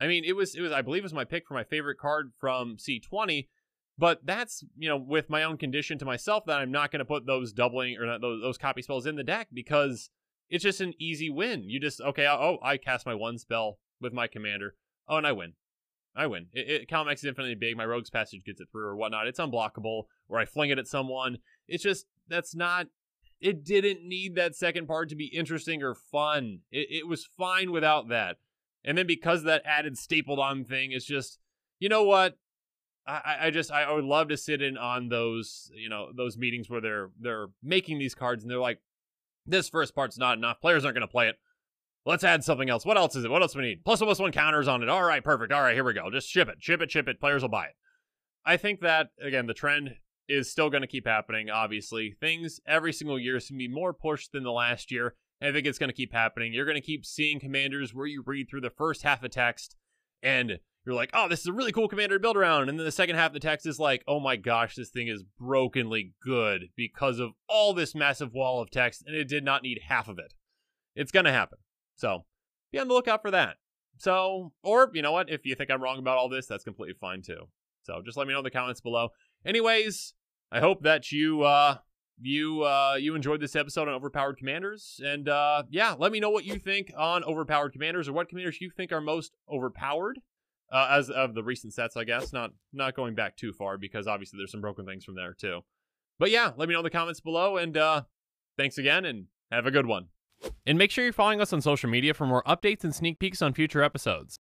I 0.00 0.06
mean, 0.06 0.24
it 0.24 0.34
was 0.34 0.54
it 0.54 0.60
was 0.60 0.72
I 0.72 0.82
believe 0.82 1.02
it 1.02 1.04
was 1.04 1.14
my 1.14 1.24
pick 1.24 1.46
for 1.46 1.54
my 1.54 1.64
favorite 1.64 1.98
card 1.98 2.32
from 2.38 2.76
C20, 2.76 3.48
but 3.96 4.20
that's 4.24 4.64
you 4.76 4.88
know 4.88 4.96
with 4.96 5.30
my 5.30 5.44
own 5.44 5.56
condition 5.56 5.98
to 5.98 6.04
myself 6.04 6.44
that 6.46 6.58
I'm 6.58 6.72
not 6.72 6.90
going 6.90 6.98
to 6.98 7.04
put 7.04 7.26
those 7.26 7.52
doubling 7.52 7.96
or 7.98 8.18
those, 8.18 8.42
those 8.42 8.58
copy 8.58 8.82
spells 8.82 9.06
in 9.06 9.16
the 9.16 9.22
deck 9.22 9.48
because 9.52 10.10
it's 10.52 10.62
just 10.62 10.82
an 10.82 10.92
easy 10.98 11.30
win. 11.30 11.64
You 11.70 11.80
just 11.80 12.00
okay. 12.02 12.26
Oh, 12.28 12.58
I 12.62 12.76
cast 12.76 13.06
my 13.06 13.14
one 13.14 13.38
spell 13.38 13.78
with 14.02 14.12
my 14.12 14.26
commander. 14.26 14.74
Oh, 15.08 15.16
and 15.16 15.26
I 15.26 15.32
win. 15.32 15.54
I 16.14 16.26
win. 16.26 16.48
It, 16.52 16.68
it 16.68 16.90
Kalamax 16.90 17.14
is 17.14 17.24
infinitely 17.24 17.54
big. 17.54 17.74
My 17.74 17.86
Rogue's 17.86 18.10
Passage 18.10 18.44
gets 18.44 18.60
it 18.60 18.68
through 18.70 18.84
or 18.84 18.94
whatnot. 18.94 19.26
It's 19.26 19.40
unblockable. 19.40 20.04
Or 20.28 20.38
I 20.38 20.44
fling 20.44 20.68
it 20.68 20.78
at 20.78 20.86
someone. 20.86 21.38
It's 21.66 21.82
just 21.82 22.04
that's 22.28 22.54
not. 22.54 22.88
It 23.40 23.64
didn't 23.64 24.06
need 24.06 24.34
that 24.34 24.54
second 24.54 24.86
part 24.86 25.08
to 25.08 25.16
be 25.16 25.24
interesting 25.24 25.82
or 25.82 25.94
fun. 25.94 26.60
It, 26.70 26.88
it 26.90 27.08
was 27.08 27.24
fine 27.24 27.72
without 27.72 28.10
that. 28.10 28.36
And 28.84 28.98
then 28.98 29.06
because 29.06 29.44
that 29.44 29.62
added 29.64 29.96
stapled 29.96 30.38
on 30.38 30.64
thing, 30.64 30.92
it's 30.92 31.06
just 31.06 31.38
you 31.80 31.88
know 31.88 32.04
what. 32.04 32.36
I, 33.04 33.36
I 33.40 33.50
just 33.50 33.72
I 33.72 33.90
would 33.92 34.04
love 34.04 34.28
to 34.28 34.36
sit 34.36 34.62
in 34.62 34.76
on 34.76 35.08
those 35.08 35.72
you 35.74 35.88
know 35.88 36.10
those 36.14 36.36
meetings 36.36 36.68
where 36.70 36.80
they're 36.80 37.10
they're 37.18 37.46
making 37.60 37.98
these 37.98 38.14
cards 38.14 38.44
and 38.44 38.50
they're 38.50 38.60
like 38.60 38.78
this 39.46 39.68
first 39.68 39.94
part's 39.94 40.18
not 40.18 40.38
enough. 40.38 40.60
Players 40.60 40.84
aren't 40.84 40.96
going 40.96 41.06
to 41.06 41.12
play 41.12 41.28
it. 41.28 41.36
Let's 42.04 42.24
add 42.24 42.42
something 42.42 42.68
else. 42.68 42.84
What 42.84 42.96
else 42.96 43.14
is 43.14 43.24
it? 43.24 43.30
What 43.30 43.42
else 43.42 43.54
we 43.54 43.62
need? 43.62 43.84
Plus 43.84 44.00
plus 44.00 44.18
one 44.18 44.32
counters 44.32 44.66
on 44.66 44.82
it. 44.82 44.88
All 44.88 45.04
right, 45.04 45.22
perfect. 45.22 45.52
All 45.52 45.62
right, 45.62 45.74
here 45.74 45.84
we 45.84 45.92
go. 45.92 46.10
Just 46.10 46.28
ship 46.28 46.48
it, 46.48 46.56
ship 46.60 46.80
it, 46.80 46.90
ship 46.90 47.08
it. 47.08 47.20
Players 47.20 47.42
will 47.42 47.48
buy 47.48 47.66
it. 47.66 47.76
I 48.44 48.56
think 48.56 48.80
that 48.80 49.10
again, 49.20 49.46
the 49.46 49.54
trend 49.54 49.94
is 50.28 50.50
still 50.50 50.70
going 50.70 50.82
to 50.82 50.88
keep 50.88 51.06
happening. 51.06 51.50
Obviously, 51.50 52.14
things 52.18 52.60
every 52.66 52.92
single 52.92 53.18
year 53.18 53.38
seem 53.38 53.56
to 53.58 53.68
be 53.68 53.72
more 53.72 53.92
pushed 53.92 54.32
than 54.32 54.42
the 54.42 54.52
last 54.52 54.90
year. 54.90 55.14
I 55.40 55.52
think 55.52 55.66
it's 55.66 55.78
going 55.78 55.90
to 55.90 55.96
keep 55.96 56.12
happening. 56.12 56.52
You're 56.52 56.64
going 56.64 56.76
to 56.76 56.80
keep 56.80 57.04
seeing 57.04 57.40
commanders 57.40 57.94
where 57.94 58.06
you 58.06 58.22
read 58.24 58.48
through 58.48 58.60
the 58.60 58.70
first 58.70 59.02
half 59.02 59.22
of 59.22 59.30
text 59.30 59.76
and 60.22 60.58
you're 60.84 60.94
like, 60.94 61.10
oh, 61.14 61.28
this 61.28 61.40
is 61.40 61.46
a 61.46 61.52
really 61.52 61.72
cool 61.72 61.88
commander 61.88 62.16
to 62.16 62.20
build 62.20 62.36
around. 62.36 62.68
And 62.68 62.78
then 62.78 62.84
the 62.84 62.92
second 62.92 63.16
half 63.16 63.28
of 63.28 63.34
the 63.34 63.40
text 63.40 63.66
is 63.66 63.78
like, 63.78 64.02
oh 64.08 64.18
my 64.18 64.36
gosh, 64.36 64.74
this 64.74 64.90
thing 64.90 65.08
is 65.08 65.22
brokenly 65.38 66.14
good 66.24 66.66
because 66.76 67.18
of 67.18 67.30
all 67.48 67.72
this 67.72 67.94
massive 67.94 68.32
wall 68.32 68.60
of 68.60 68.70
text, 68.70 69.04
and 69.06 69.14
it 69.14 69.28
did 69.28 69.44
not 69.44 69.62
need 69.62 69.80
half 69.88 70.08
of 70.08 70.18
it. 70.18 70.34
It's 70.96 71.12
going 71.12 71.26
to 71.26 71.32
happen. 71.32 71.58
So 71.94 72.24
be 72.72 72.78
on 72.78 72.88
the 72.88 72.94
lookout 72.94 73.22
for 73.22 73.30
that. 73.30 73.56
So, 73.98 74.52
or 74.64 74.90
you 74.94 75.02
know 75.02 75.12
what? 75.12 75.30
If 75.30 75.46
you 75.46 75.54
think 75.54 75.70
I'm 75.70 75.82
wrong 75.82 75.98
about 75.98 76.18
all 76.18 76.28
this, 76.28 76.46
that's 76.46 76.64
completely 76.64 76.96
fine 77.00 77.22
too. 77.22 77.48
So 77.82 78.00
just 78.04 78.16
let 78.16 78.26
me 78.26 78.32
know 78.32 78.40
in 78.40 78.44
the 78.44 78.50
comments 78.50 78.80
below. 78.80 79.10
Anyways, 79.44 80.14
I 80.50 80.60
hope 80.60 80.82
that 80.82 81.12
you 81.12 81.42
uh 81.42 81.76
you 82.20 82.62
uh 82.62 82.96
you 82.98 83.14
enjoyed 83.14 83.40
this 83.40 83.56
episode 83.56 83.88
on 83.88 83.94
overpowered 83.94 84.36
commanders 84.36 85.00
and 85.04 85.28
uh 85.28 85.62
yeah 85.70 85.94
let 85.98 86.12
me 86.12 86.20
know 86.20 86.30
what 86.30 86.44
you 86.44 86.56
think 86.56 86.92
on 86.96 87.24
overpowered 87.24 87.72
commanders 87.72 88.08
or 88.08 88.12
what 88.12 88.28
commanders 88.28 88.60
you 88.60 88.70
think 88.70 88.92
are 88.92 89.00
most 89.00 89.32
overpowered 89.50 90.20
uh, 90.72 90.88
as 90.90 91.10
of 91.10 91.34
the 91.34 91.42
recent 91.42 91.74
sets, 91.74 91.96
I 91.96 92.04
guess. 92.04 92.32
Not 92.32 92.52
not 92.72 92.96
going 92.96 93.14
back 93.14 93.36
too 93.36 93.52
far 93.52 93.78
because 93.78 94.06
obviously 94.06 94.38
there's 94.38 94.50
some 94.50 94.60
broken 94.60 94.86
things 94.86 95.04
from 95.04 95.14
there 95.14 95.34
too. 95.34 95.60
But 96.18 96.30
yeah, 96.30 96.52
let 96.56 96.68
me 96.68 96.74
know 96.74 96.80
in 96.80 96.84
the 96.84 96.90
comments 96.90 97.20
below, 97.20 97.56
and 97.56 97.76
uh, 97.76 98.02
thanks 98.56 98.78
again, 98.78 99.04
and 99.04 99.26
have 99.50 99.66
a 99.66 99.70
good 99.70 99.86
one. 99.86 100.06
And 100.66 100.78
make 100.78 100.90
sure 100.90 101.04
you're 101.04 101.12
following 101.12 101.40
us 101.40 101.52
on 101.52 101.60
social 101.60 101.88
media 101.88 102.14
for 102.14 102.26
more 102.26 102.42
updates 102.44 102.84
and 102.84 102.94
sneak 102.94 103.18
peeks 103.18 103.42
on 103.42 103.52
future 103.52 103.82
episodes. 103.82 104.38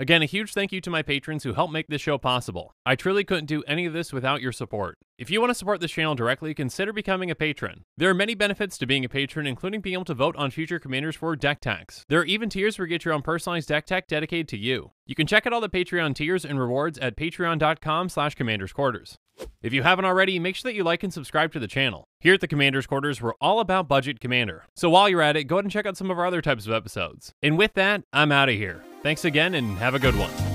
Again, 0.00 0.22
a 0.22 0.26
huge 0.26 0.52
thank 0.52 0.70
you 0.70 0.80
to 0.82 0.90
my 0.90 1.02
patrons 1.02 1.42
who 1.42 1.54
help 1.54 1.72
make 1.72 1.88
this 1.88 2.00
show 2.00 2.18
possible. 2.18 2.72
I 2.86 2.94
truly 2.94 3.24
couldn't 3.24 3.46
do 3.46 3.64
any 3.64 3.84
of 3.84 3.92
this 3.92 4.12
without 4.12 4.40
your 4.40 4.52
support. 4.52 4.96
If 5.18 5.28
you 5.28 5.40
want 5.40 5.50
to 5.50 5.56
support 5.56 5.80
this 5.80 5.90
channel 5.90 6.14
directly, 6.14 6.54
consider 6.54 6.92
becoming 6.92 7.32
a 7.32 7.34
patron. 7.34 7.84
There 7.96 8.08
are 8.08 8.14
many 8.14 8.36
benefits 8.36 8.78
to 8.78 8.86
being 8.86 9.04
a 9.04 9.08
patron, 9.08 9.44
including 9.44 9.80
being 9.80 9.94
able 9.94 10.04
to 10.04 10.14
vote 10.14 10.36
on 10.36 10.52
future 10.52 10.78
commanders 10.78 11.16
for 11.16 11.34
deck 11.34 11.60
techs. 11.60 12.04
There 12.08 12.20
are 12.20 12.24
even 12.24 12.48
tiers 12.48 12.78
where 12.78 12.86
you 12.86 12.90
get 12.90 13.04
your 13.04 13.12
own 13.12 13.22
personalized 13.22 13.66
deck 13.66 13.86
tech 13.86 14.06
dedicated 14.06 14.46
to 14.48 14.56
you. 14.56 14.92
You 15.04 15.16
can 15.16 15.26
check 15.26 15.48
out 15.48 15.52
all 15.52 15.60
the 15.60 15.68
Patreon 15.68 16.14
tiers 16.14 16.44
and 16.44 16.60
rewards 16.60 16.98
at 16.98 17.16
patreon.com 17.16 18.08
slash 18.08 18.36
commandersquarters. 18.36 19.16
If 19.62 19.72
you 19.72 19.82
haven't 19.82 20.04
already, 20.04 20.38
make 20.38 20.56
sure 20.56 20.70
that 20.70 20.76
you 20.76 20.84
like 20.84 21.02
and 21.02 21.12
subscribe 21.12 21.52
to 21.52 21.58
the 21.58 21.66
channel. 21.66 22.08
Here 22.20 22.34
at 22.34 22.40
the 22.40 22.48
Commander's 22.48 22.86
Quarters, 22.86 23.20
we're 23.20 23.34
all 23.40 23.60
about 23.60 23.88
budget 23.88 24.20
commander. 24.20 24.64
So 24.74 24.90
while 24.90 25.08
you're 25.08 25.22
at 25.22 25.36
it, 25.36 25.44
go 25.44 25.56
ahead 25.56 25.64
and 25.64 25.72
check 25.72 25.86
out 25.86 25.96
some 25.96 26.10
of 26.10 26.18
our 26.18 26.26
other 26.26 26.42
types 26.42 26.66
of 26.66 26.72
episodes. 26.72 27.32
And 27.42 27.58
with 27.58 27.74
that, 27.74 28.02
I'm 28.12 28.32
out 28.32 28.48
of 28.48 28.54
here. 28.54 28.82
Thanks 29.02 29.24
again 29.24 29.54
and 29.54 29.78
have 29.78 29.94
a 29.94 29.98
good 29.98 30.16
one. 30.16 30.47